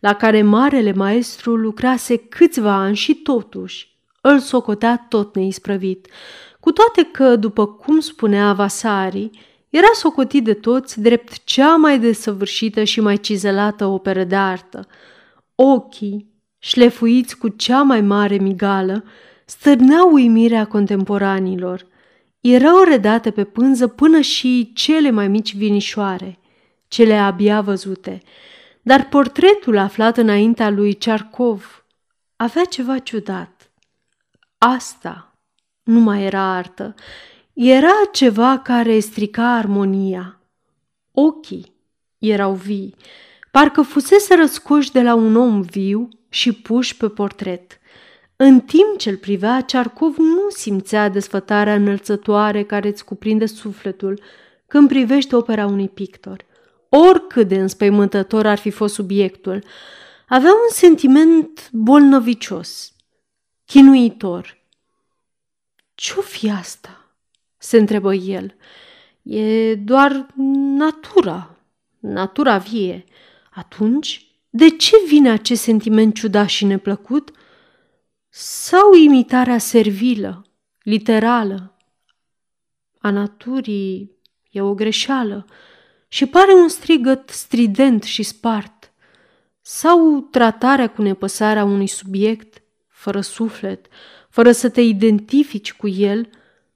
la 0.00 0.14
care 0.14 0.42
marele 0.42 0.92
maestru 0.92 1.56
lucrase 1.56 2.16
câțiva 2.16 2.72
ani 2.72 2.96
și 2.96 3.14
totuși 3.14 3.98
îl 4.20 4.38
socotea 4.38 5.06
tot 5.08 5.34
neisprăvit, 5.34 6.08
cu 6.60 6.72
toate 6.72 7.02
că, 7.12 7.36
după 7.36 7.66
cum 7.66 8.00
spunea 8.00 8.52
Vasari, 8.52 9.30
era 9.68 9.90
socotit 9.94 10.44
de 10.44 10.54
toți 10.54 11.00
drept 11.00 11.44
cea 11.44 11.76
mai 11.76 11.98
desăvârșită 11.98 12.84
și 12.84 13.00
mai 13.00 13.16
cizelată 13.16 13.86
operă 13.86 14.24
de 14.24 14.36
artă. 14.36 14.86
Ochii, 15.54 16.29
șlefuiți 16.60 17.38
cu 17.38 17.48
cea 17.48 17.82
mai 17.82 18.00
mare 18.00 18.36
migală, 18.36 19.04
stârneau 19.44 20.12
uimirea 20.12 20.66
contemporanilor. 20.66 21.86
Erau 22.40 22.82
redate 22.82 23.30
pe 23.30 23.44
pânză 23.44 23.86
până 23.86 24.20
și 24.20 24.72
cele 24.74 25.10
mai 25.10 25.28
mici 25.28 25.56
vinișoare, 25.56 26.38
cele 26.88 27.14
abia 27.14 27.60
văzute, 27.60 28.22
dar 28.82 29.08
portretul 29.08 29.78
aflat 29.78 30.16
înaintea 30.16 30.70
lui 30.70 30.98
Cearcov 30.98 31.84
avea 32.36 32.64
ceva 32.64 32.98
ciudat. 32.98 33.70
Asta 34.58 35.38
nu 35.82 36.00
mai 36.00 36.22
era 36.22 36.54
artă, 36.54 36.94
era 37.52 38.08
ceva 38.12 38.58
care 38.58 38.98
strica 38.98 39.54
armonia. 39.54 40.40
Ochii 41.12 41.74
erau 42.18 42.52
vii, 42.52 42.94
parcă 43.50 43.82
fusese 43.82 44.34
răscoși 44.34 44.92
de 44.92 45.02
la 45.02 45.14
un 45.14 45.36
om 45.36 45.60
viu 45.60 46.08
și 46.30 46.52
puși 46.52 46.96
pe 46.96 47.08
portret. 47.08 47.80
În 48.36 48.60
timp 48.60 48.98
ce 48.98 49.10
îl 49.10 49.16
privea, 49.16 49.60
Cearcov 49.60 50.16
nu 50.16 50.48
simțea 50.48 51.08
desfătarea 51.08 51.74
înălțătoare 51.74 52.62
care 52.62 52.88
îți 52.88 53.04
cuprinde 53.04 53.46
sufletul 53.46 54.20
când 54.66 54.88
privești 54.88 55.34
opera 55.34 55.66
unui 55.66 55.88
pictor. 55.88 56.44
Oricât 56.88 57.48
de 57.48 57.56
înspăimântător 57.56 58.46
ar 58.46 58.58
fi 58.58 58.70
fost 58.70 58.94
subiectul, 58.94 59.64
avea 60.28 60.50
un 60.50 60.68
sentiment 60.70 61.68
bolnăvicios, 61.72 62.92
chinuitor. 63.64 64.58
Ce-o 65.94 66.20
fi 66.20 66.50
asta?" 66.50 67.00
se 67.62 67.78
întrebă 67.78 68.14
el. 68.14 68.54
E 69.22 69.74
doar 69.74 70.26
natura, 70.76 71.56
natura 71.98 72.58
vie. 72.58 73.04
Atunci, 73.50 74.29
de 74.50 74.68
ce 74.68 74.96
vine 75.06 75.30
acest 75.30 75.62
sentiment 75.62 76.14
ciudat 76.14 76.48
și 76.48 76.64
neplăcut?" 76.64 77.30
sau 78.32 78.94
imitarea 78.94 79.58
servilă, 79.58 80.44
literală, 80.82 81.76
a 82.98 83.10
naturii 83.10 84.10
e 84.50 84.60
o 84.60 84.74
greșeală 84.74 85.46
și 86.08 86.26
pare 86.26 86.52
un 86.52 86.68
strigăt 86.68 87.28
strident 87.28 88.02
și 88.02 88.22
spart, 88.22 88.92
sau 89.60 90.20
tratarea 90.20 90.90
cu 90.90 91.02
nepăsarea 91.02 91.64
unui 91.64 91.86
subiect, 91.86 92.62
fără 92.88 93.20
suflet, 93.20 93.86
fără 94.28 94.52
să 94.52 94.68
te 94.68 94.80
identifici 94.80 95.72
cu 95.72 95.88
el, 95.88 96.28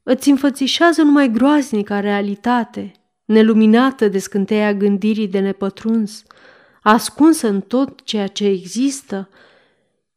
îți 0.03 0.31
înfățișează 0.31 1.03
numai 1.03 1.31
groaznica 1.31 2.01
realitate, 2.01 2.93
neluminată 3.25 4.09
de 4.09 4.19
scânteia 4.19 4.75
gândirii 4.75 5.29
de 5.29 5.39
nepătruns, 5.39 6.23
ascunsă 6.93 7.49
în 7.49 7.61
tot 7.61 8.03
ceea 8.05 8.27
ce 8.27 8.45
există, 8.45 9.29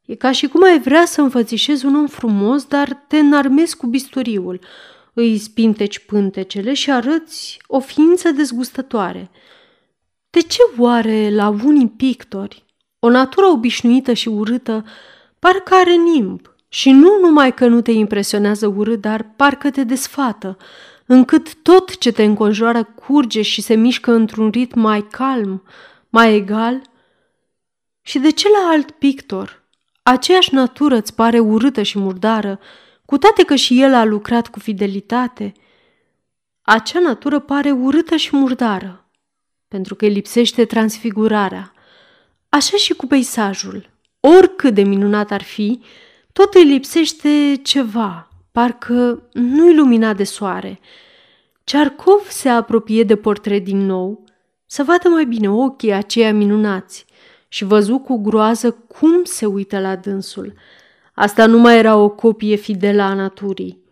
E 0.08 0.16
ca 0.16 0.32
și 0.32 0.48
cum 0.48 0.64
ai 0.64 0.80
vrea 0.80 1.06
să 1.06 1.22
înfățișezi 1.22 1.86
un 1.86 1.96
om 1.96 2.08
frumos, 2.08 2.66
dar 2.66 3.06
te 3.08 3.18
înarmezi 3.18 3.78
cu 3.78 3.88
bisturiul, 3.88 4.60
îi 5.14 5.38
spinteci 5.38 6.00
pântecele 6.00 6.74
și 6.74 6.92
arăți 6.92 7.60
o 7.68 7.80
ființă 7.80 8.32
dezgustătoare. 8.32 9.30
De 10.30 10.40
ce 10.40 10.60
oare 10.78 11.30
la 11.30 11.50
unii 11.64 11.88
pictori 11.88 12.66
o 13.00 13.10
natură 13.10 13.46
obișnuită 13.46 14.14
și 14.14 14.28
urâtă 14.28 14.86
parcă 15.40 15.74
are 15.74 15.96
nimb? 15.96 16.42
Și 16.70 16.92
nu 16.92 17.20
numai 17.22 17.54
că 17.54 17.68
nu 17.68 17.82
te 17.82 17.92
impresionează 17.92 18.68
urât, 18.68 19.02
dar 19.02 19.34
parcă 19.36 19.70
te 19.70 19.84
desfată, 19.84 20.58
încât 21.06 21.56
tot 21.56 21.98
ce 21.98 22.12
te 22.12 22.24
înconjoară 22.24 22.84
curge 22.84 23.42
și 23.42 23.62
se 23.62 23.76
mișcă 23.76 24.12
într-un 24.12 24.50
ritm 24.50 24.80
mai 24.80 25.08
calm, 25.08 25.64
mai 26.10 26.36
egal? 26.36 26.82
Și 28.02 28.20
de 28.20 28.30
ce 28.32 28.48
la 28.50 28.70
alt 28.70 28.92
pictor 28.92 29.68
aceeași 30.10 30.54
natură 30.54 30.96
îți 30.96 31.16
pare 31.16 31.40
urâtă 31.40 31.82
și 31.82 32.00
murdară, 32.00 32.60
cu 33.06 33.18
toate 33.18 33.44
că 33.44 33.56
și 33.56 33.82
el 33.82 33.94
a 33.94 34.04
lucrat 34.04 34.48
cu 34.48 34.60
fidelitate, 34.60 35.54
acea 36.62 37.00
natură 37.00 37.40
pare 37.40 37.72
urâtă 37.72 38.16
și 38.16 38.36
murdară, 38.36 39.10
pentru 39.68 39.96
că 39.96 40.06
îi 40.06 40.12
lipsește 40.12 40.66
transfigurarea. 40.66 41.74
Așa 42.50 42.78
și 42.78 42.94
cu 42.94 43.08
peisajul. 43.08 43.90
oricât 44.20 44.74
de 44.74 44.82
minunat 44.82 45.32
ar 45.32 45.44
fi, 45.44 45.82
tot 46.34 46.54
îi 46.54 46.64
lipsește 46.64 47.60
ceva, 47.64 48.30
parcă 48.52 49.30
nu-i 49.34 49.76
lumina 49.76 50.14
de 50.14 50.24
soare. 50.24 50.80
Cearcov 51.64 52.28
se 52.30 52.50
apropie 52.50 53.04
de 53.04 53.16
portret 53.16 53.64
din 53.64 53.86
nou, 53.86 54.24
să 54.68 54.84
vadă 54.84 55.10
mai 55.10 55.26
bine 55.26 55.50
ochii 55.50 55.92
aceia 55.92 56.34
minunați 56.34 57.06
și 57.48 57.64
văzu 57.64 57.98
cu 57.98 58.18
groază 58.22 58.72
cum 58.72 59.24
se 59.24 59.46
uită 59.46 59.80
la 59.80 59.96
dânsul. 59.96 60.54
Asta 61.14 61.46
nu 61.46 61.60
mai 61.60 61.78
era 61.78 61.96
o 61.96 62.10
copie 62.10 62.56
fidelă 62.56 63.02
a 63.02 63.14
naturii. 63.14 63.86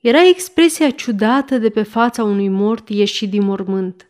Era 0.00 0.28
expresia 0.28 0.90
ciudată 0.90 1.58
de 1.58 1.68
pe 1.68 1.82
fața 1.82 2.24
unui 2.24 2.48
mort 2.48 2.88
ieșit 2.88 3.30
din 3.30 3.44
mormânt. 3.44 4.08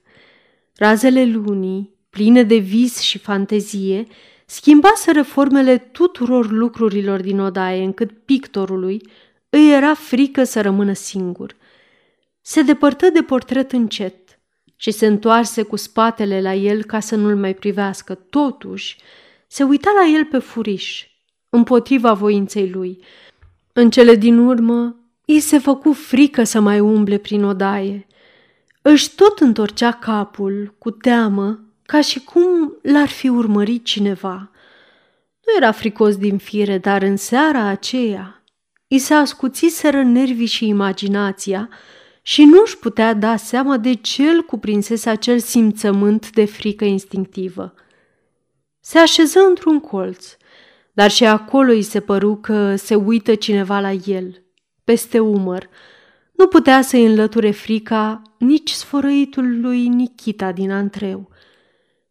Razele 0.76 1.24
lunii, 1.24 1.94
pline 2.10 2.42
de 2.42 2.56
vis 2.56 2.98
și 2.98 3.18
fantezie, 3.18 4.06
schimbaseră 4.46 5.22
formele 5.22 5.78
tuturor 5.78 6.50
lucrurilor 6.50 7.20
din 7.20 7.40
odaie, 7.40 7.84
încât 7.84 8.10
pictorului 8.24 9.02
îi 9.48 9.72
era 9.72 9.94
frică 9.94 10.44
să 10.44 10.60
rămână 10.60 10.92
singur. 10.92 11.56
Se 12.40 12.62
depărtă 12.62 13.10
de 13.10 13.22
portret 13.22 13.72
încet 13.72 14.23
și 14.84 14.90
se 14.90 15.06
întoarse 15.06 15.62
cu 15.62 15.76
spatele 15.76 16.40
la 16.40 16.54
el 16.54 16.82
ca 16.82 17.00
să 17.00 17.16
nu-l 17.16 17.36
mai 17.36 17.54
privească. 17.54 18.14
Totuși, 18.14 18.96
se 19.46 19.62
uita 19.62 19.90
la 20.00 20.16
el 20.18 20.24
pe 20.24 20.38
furiș, 20.38 21.06
împotriva 21.50 22.12
voinței 22.12 22.70
lui. 22.70 23.04
În 23.72 23.90
cele 23.90 24.14
din 24.14 24.38
urmă, 24.38 24.96
îi 25.26 25.40
se 25.40 25.58
făcu 25.58 25.92
frică 25.92 26.42
să 26.42 26.60
mai 26.60 26.80
umble 26.80 27.18
prin 27.18 27.44
odaie. 27.44 28.06
Își 28.82 29.14
tot 29.14 29.38
întorcea 29.38 29.92
capul 29.92 30.74
cu 30.78 30.90
teamă, 30.90 31.60
ca 31.86 32.00
și 32.00 32.20
cum 32.20 32.78
l-ar 32.82 33.08
fi 33.08 33.28
urmărit 33.28 33.84
cineva. 33.84 34.50
Nu 35.46 35.56
era 35.56 35.72
fricos 35.72 36.16
din 36.16 36.38
fire, 36.38 36.78
dar 36.78 37.02
în 37.02 37.16
seara 37.16 37.64
aceea 37.64 38.42
i 38.86 38.98
se 38.98 39.14
ascuțiseră 39.14 40.02
nervii 40.02 40.46
și 40.46 40.66
imaginația 40.66 41.68
și 42.26 42.44
nu-și 42.44 42.78
putea 42.78 43.14
da 43.14 43.36
seama 43.36 43.76
de 43.76 43.94
ce 43.94 44.22
îl 44.22 44.42
cuprinsese 44.42 45.10
acel 45.10 45.38
simțământ 45.38 46.30
de 46.30 46.44
frică 46.44 46.84
instinctivă. 46.84 47.74
Se 48.80 48.98
așeză 48.98 49.38
într-un 49.38 49.80
colț, 49.80 50.36
dar 50.92 51.10
și 51.10 51.24
acolo 51.24 51.72
îi 51.72 51.82
se 51.82 52.00
păru 52.00 52.36
că 52.36 52.76
se 52.76 52.94
uită 52.94 53.34
cineva 53.34 53.80
la 53.80 53.92
el, 53.92 54.42
peste 54.84 55.18
umăr. 55.18 55.68
Nu 56.32 56.46
putea 56.46 56.82
să-i 56.82 57.04
înlăture 57.04 57.50
frica 57.50 58.22
nici 58.38 58.70
sfărăitul 58.70 59.60
lui 59.60 59.88
Nikita 59.88 60.52
din 60.52 60.70
antreu. 60.70 61.28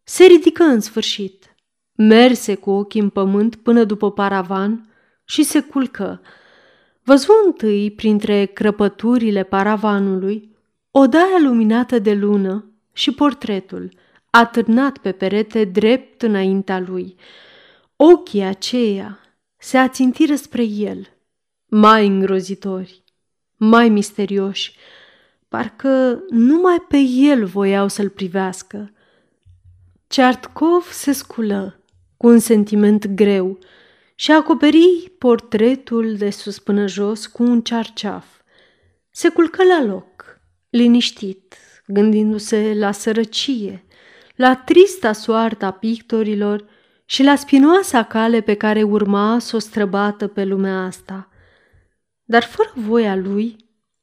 Se 0.04 0.24
ridică 0.24 0.62
în 0.62 0.80
sfârșit, 0.80 1.54
merse 1.92 2.54
cu 2.54 2.70
ochii 2.70 3.00
în 3.00 3.08
pământ 3.08 3.56
până 3.56 3.84
după 3.84 4.12
paravan 4.12 4.88
și 5.24 5.42
se 5.42 5.60
culcă. 5.60 6.20
Văzu 7.04 7.32
întâi, 7.46 7.90
printre 7.90 8.44
crăpăturile 8.44 9.42
paravanului, 9.42 10.56
odaia 10.90 11.38
luminată 11.42 11.98
de 11.98 12.14
lună 12.14 12.72
și 12.92 13.12
portretul, 13.12 13.88
atârnat 14.30 14.98
pe 14.98 15.12
perete 15.12 15.64
drept 15.64 16.22
înaintea 16.22 16.78
lui– 16.78 17.14
Ochii 17.96 18.42
aceia 18.42 19.18
se 19.56 19.78
ațintiră 19.78 20.34
spre 20.34 20.62
el, 20.62 21.08
mai 21.66 22.06
îngrozitori, 22.06 23.04
mai 23.56 23.88
misterioși, 23.88 24.76
parcă 25.48 26.22
numai 26.30 26.84
pe 26.88 26.96
el 26.98 27.44
voiau 27.44 27.88
să-l 27.88 28.08
privească. 28.08 28.92
Ceartkov 30.06 30.90
se 30.90 31.12
sculă 31.12 31.80
cu 32.16 32.26
un 32.26 32.38
sentiment 32.38 33.06
greu 33.06 33.58
și 34.14 34.32
acoperi 34.32 35.12
portretul 35.18 36.14
de 36.16 36.30
sus 36.30 36.58
până 36.58 36.86
jos 36.86 37.26
cu 37.26 37.42
un 37.42 37.60
cearceaf. 37.60 38.26
Se 39.10 39.28
culcă 39.28 39.64
la 39.64 39.84
loc, 39.84 40.40
liniștit, 40.70 41.54
gândindu-se 41.86 42.74
la 42.74 42.92
sărăcie, 42.92 43.84
la 44.36 44.56
trista 44.56 45.12
soarta 45.12 45.70
pictorilor 45.70 46.64
și 47.04 47.22
la 47.22 47.36
spinoasa 47.36 48.02
cale 48.02 48.40
pe 48.40 48.54
care 48.54 48.82
urma 48.82 49.38
să 49.38 49.56
o 49.56 49.58
străbată 49.58 50.26
pe 50.26 50.44
lumea 50.44 50.84
asta. 50.84 51.28
Dar 52.24 52.42
fără 52.42 52.72
voia 52.74 53.16
lui, 53.16 53.56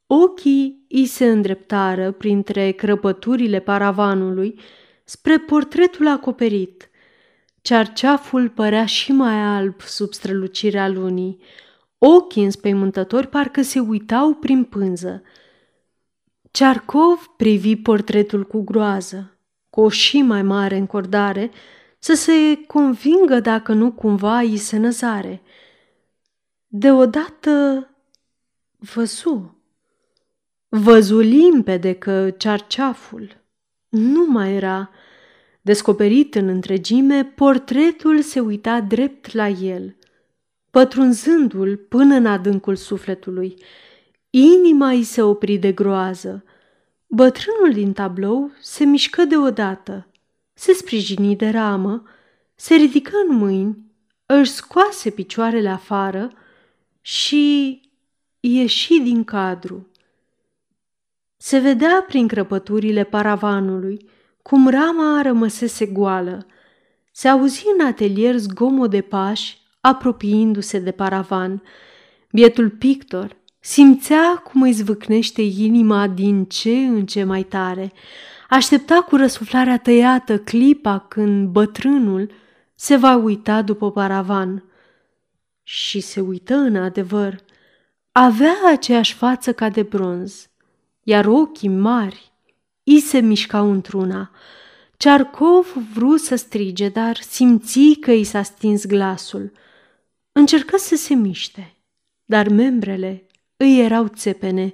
ochii 0.06 0.86
îi 0.88 1.06
se 1.06 1.26
îndreptară 1.26 2.12
printre 2.12 2.70
crăpăturile 2.70 3.60
paravanului 3.60 4.60
spre 5.04 5.38
portretul 5.38 6.08
acoperit. 6.08 6.90
Cearceaful 7.62 8.48
părea 8.48 8.86
și 8.86 9.12
mai 9.12 9.34
alb 9.34 9.80
sub 9.80 10.12
strălucirea 10.12 10.88
lunii. 10.88 11.38
Ochii 11.98 12.44
înspăimântători 12.44 13.26
parcă 13.28 13.62
se 13.62 13.80
uitau 13.80 14.34
prin 14.34 14.64
pânză. 14.64 15.22
Cearcov 16.50 17.32
privi 17.36 17.76
portretul 17.76 18.44
cu 18.44 18.60
groază, 18.60 19.36
cu 19.70 19.80
o 19.80 19.88
și 19.88 20.22
mai 20.22 20.42
mare 20.42 20.76
încordare, 20.76 21.50
să 21.98 22.14
se 22.14 22.64
convingă 22.66 23.40
dacă 23.40 23.72
nu 23.72 23.92
cumva 23.92 24.38
îi 24.38 24.56
se 24.56 24.76
năzare. 24.76 25.42
Deodată 26.66 27.86
văzu, 28.78 29.56
văzu 30.68 31.18
limpede 31.18 31.92
că 31.92 32.30
cearceaful 32.30 33.42
nu 33.88 34.24
mai 34.24 34.54
era. 34.54 34.90
Descoperit 35.62 36.34
în 36.34 36.48
întregime, 36.48 37.24
portretul 37.24 38.20
se 38.20 38.40
uita 38.40 38.80
drept 38.80 39.32
la 39.32 39.48
el, 39.48 39.96
pătrunzându-l 40.70 41.76
până 41.76 42.14
în 42.14 42.26
adâncul 42.26 42.76
sufletului. 42.76 43.54
Inima 44.30 44.88
îi 44.88 45.02
se 45.02 45.22
opri 45.22 45.56
de 45.56 45.72
groază. 45.72 46.44
Bătrânul 47.06 47.72
din 47.72 47.92
tablou 47.92 48.50
se 48.60 48.84
mișcă 48.84 49.24
deodată– 49.24 50.06
se 50.62 50.72
sprijini 50.72 51.36
de 51.36 51.48
ramă, 51.48 52.02
se 52.54 52.74
ridică 52.74 53.12
în 53.28 53.36
mâini, 53.36 53.78
își 54.26 54.50
scoase 54.50 55.10
picioarele 55.10 55.68
afară 55.68 56.32
și 57.00 57.80
ieși 58.40 58.98
din 58.98 59.24
cadru. 59.24 59.86
Se 61.36 61.58
vedea 61.58 62.04
prin 62.06 62.28
crăpăturile 62.28 63.04
paravanului 63.04 64.08
cum 64.42 64.68
rama 64.68 65.20
rămăsese 65.22 65.86
goală. 65.86 66.46
Se 67.12 67.28
auzi 67.28 67.64
în 67.78 67.86
atelier 67.86 68.36
zgomot 68.36 68.90
de 68.90 69.00
pași 69.00 69.60
apropiindu-se 69.80 70.78
de 70.78 70.90
paravan. 70.90 71.62
Bietul 72.32 72.70
pictor 72.70 73.36
simțea 73.60 74.42
cum 74.44 74.62
îi 74.62 74.72
zvâcnește 74.72 75.42
inima 75.42 76.08
din 76.08 76.44
ce 76.44 76.72
în 76.76 77.06
ce 77.06 77.24
mai 77.24 77.42
tare– 77.42 77.92
Aștepta 78.54 79.02
cu 79.02 79.16
răsuflarea 79.16 79.78
tăiată 79.78 80.38
clipa 80.38 80.98
când 80.98 81.48
bătrânul 81.48 82.30
se 82.74 82.96
va 82.96 83.16
uita 83.16 83.62
după 83.62 83.90
paravan. 83.90 84.64
Și 85.62 86.00
se 86.00 86.20
uită 86.20 86.54
în 86.54 86.76
adevăr. 86.76 87.36
Avea 88.12 88.54
aceeași 88.72 89.14
față 89.14 89.52
ca 89.52 89.68
de 89.68 89.82
bronz, 89.82 90.50
iar 91.02 91.26
ochii 91.26 91.68
mari 91.68 92.31
îi 92.84 93.00
se 93.00 93.20
mișcau 93.20 93.70
într-una. 93.70 94.30
Cearcov 94.96 95.74
vrut 95.94 96.20
să 96.20 96.34
strige, 96.34 96.88
dar 96.88 97.16
simți 97.16 97.96
că 98.00 98.10
i 98.10 98.24
s-a 98.24 98.42
stins 98.42 98.86
glasul. 98.86 99.52
Încercă 100.32 100.76
să 100.76 100.96
se 100.96 101.14
miște, 101.14 101.76
dar 102.24 102.48
membrele 102.48 103.26
îi 103.56 103.80
erau 103.80 104.06
țepene. 104.06 104.72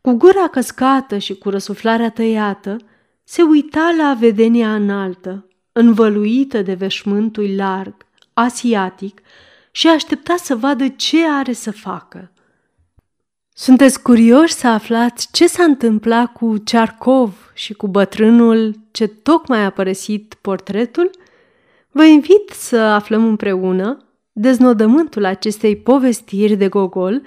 Cu 0.00 0.12
gura 0.12 0.48
căscată 0.48 1.18
și 1.18 1.34
cu 1.34 1.50
răsuflarea 1.50 2.10
tăiată, 2.10 2.76
se 3.24 3.42
uita 3.42 3.94
la 3.98 4.16
vedenia 4.18 4.74
înaltă, 4.74 5.48
învăluită 5.72 6.62
de 6.62 6.74
veșmântul 6.74 7.56
larg, 7.56 7.94
asiatic, 8.32 9.20
și 9.70 9.88
aștepta 9.88 10.36
să 10.36 10.56
vadă 10.56 10.88
ce 10.88 11.26
are 11.26 11.52
să 11.52 11.70
facă. 11.70 12.32
Sunteți 13.54 14.02
curioși 14.02 14.52
să 14.52 14.66
aflați 14.66 15.28
ce 15.32 15.46
s-a 15.46 15.62
întâmplat 15.62 16.32
cu 16.32 16.56
Cearcov 16.56 17.50
și 17.54 17.72
cu 17.72 17.88
bătrânul 17.88 18.74
ce 18.90 19.06
tocmai 19.06 19.64
a 19.64 19.70
părăsit 19.70 20.36
portretul? 20.40 21.10
Vă 21.90 22.04
invit 22.04 22.50
să 22.52 22.76
aflăm 22.76 23.26
împreună 23.26 24.04
deznodământul 24.32 25.24
acestei 25.24 25.76
povestiri 25.76 26.56
de 26.56 26.68
Gogol, 26.68 27.22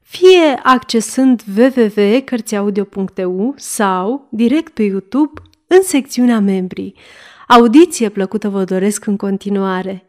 fie 0.00 0.60
accesând 0.62 1.42
www.cărțiaudio.eu 1.56 3.54
sau 3.56 4.26
direct 4.30 4.72
pe 4.72 4.82
YouTube 4.82 5.42
în 5.66 5.82
secțiunea 5.82 6.40
membrii. 6.40 6.94
Audiție 7.48 8.08
plăcută 8.08 8.48
vă 8.48 8.64
doresc 8.64 9.06
în 9.06 9.16
continuare! 9.16 10.08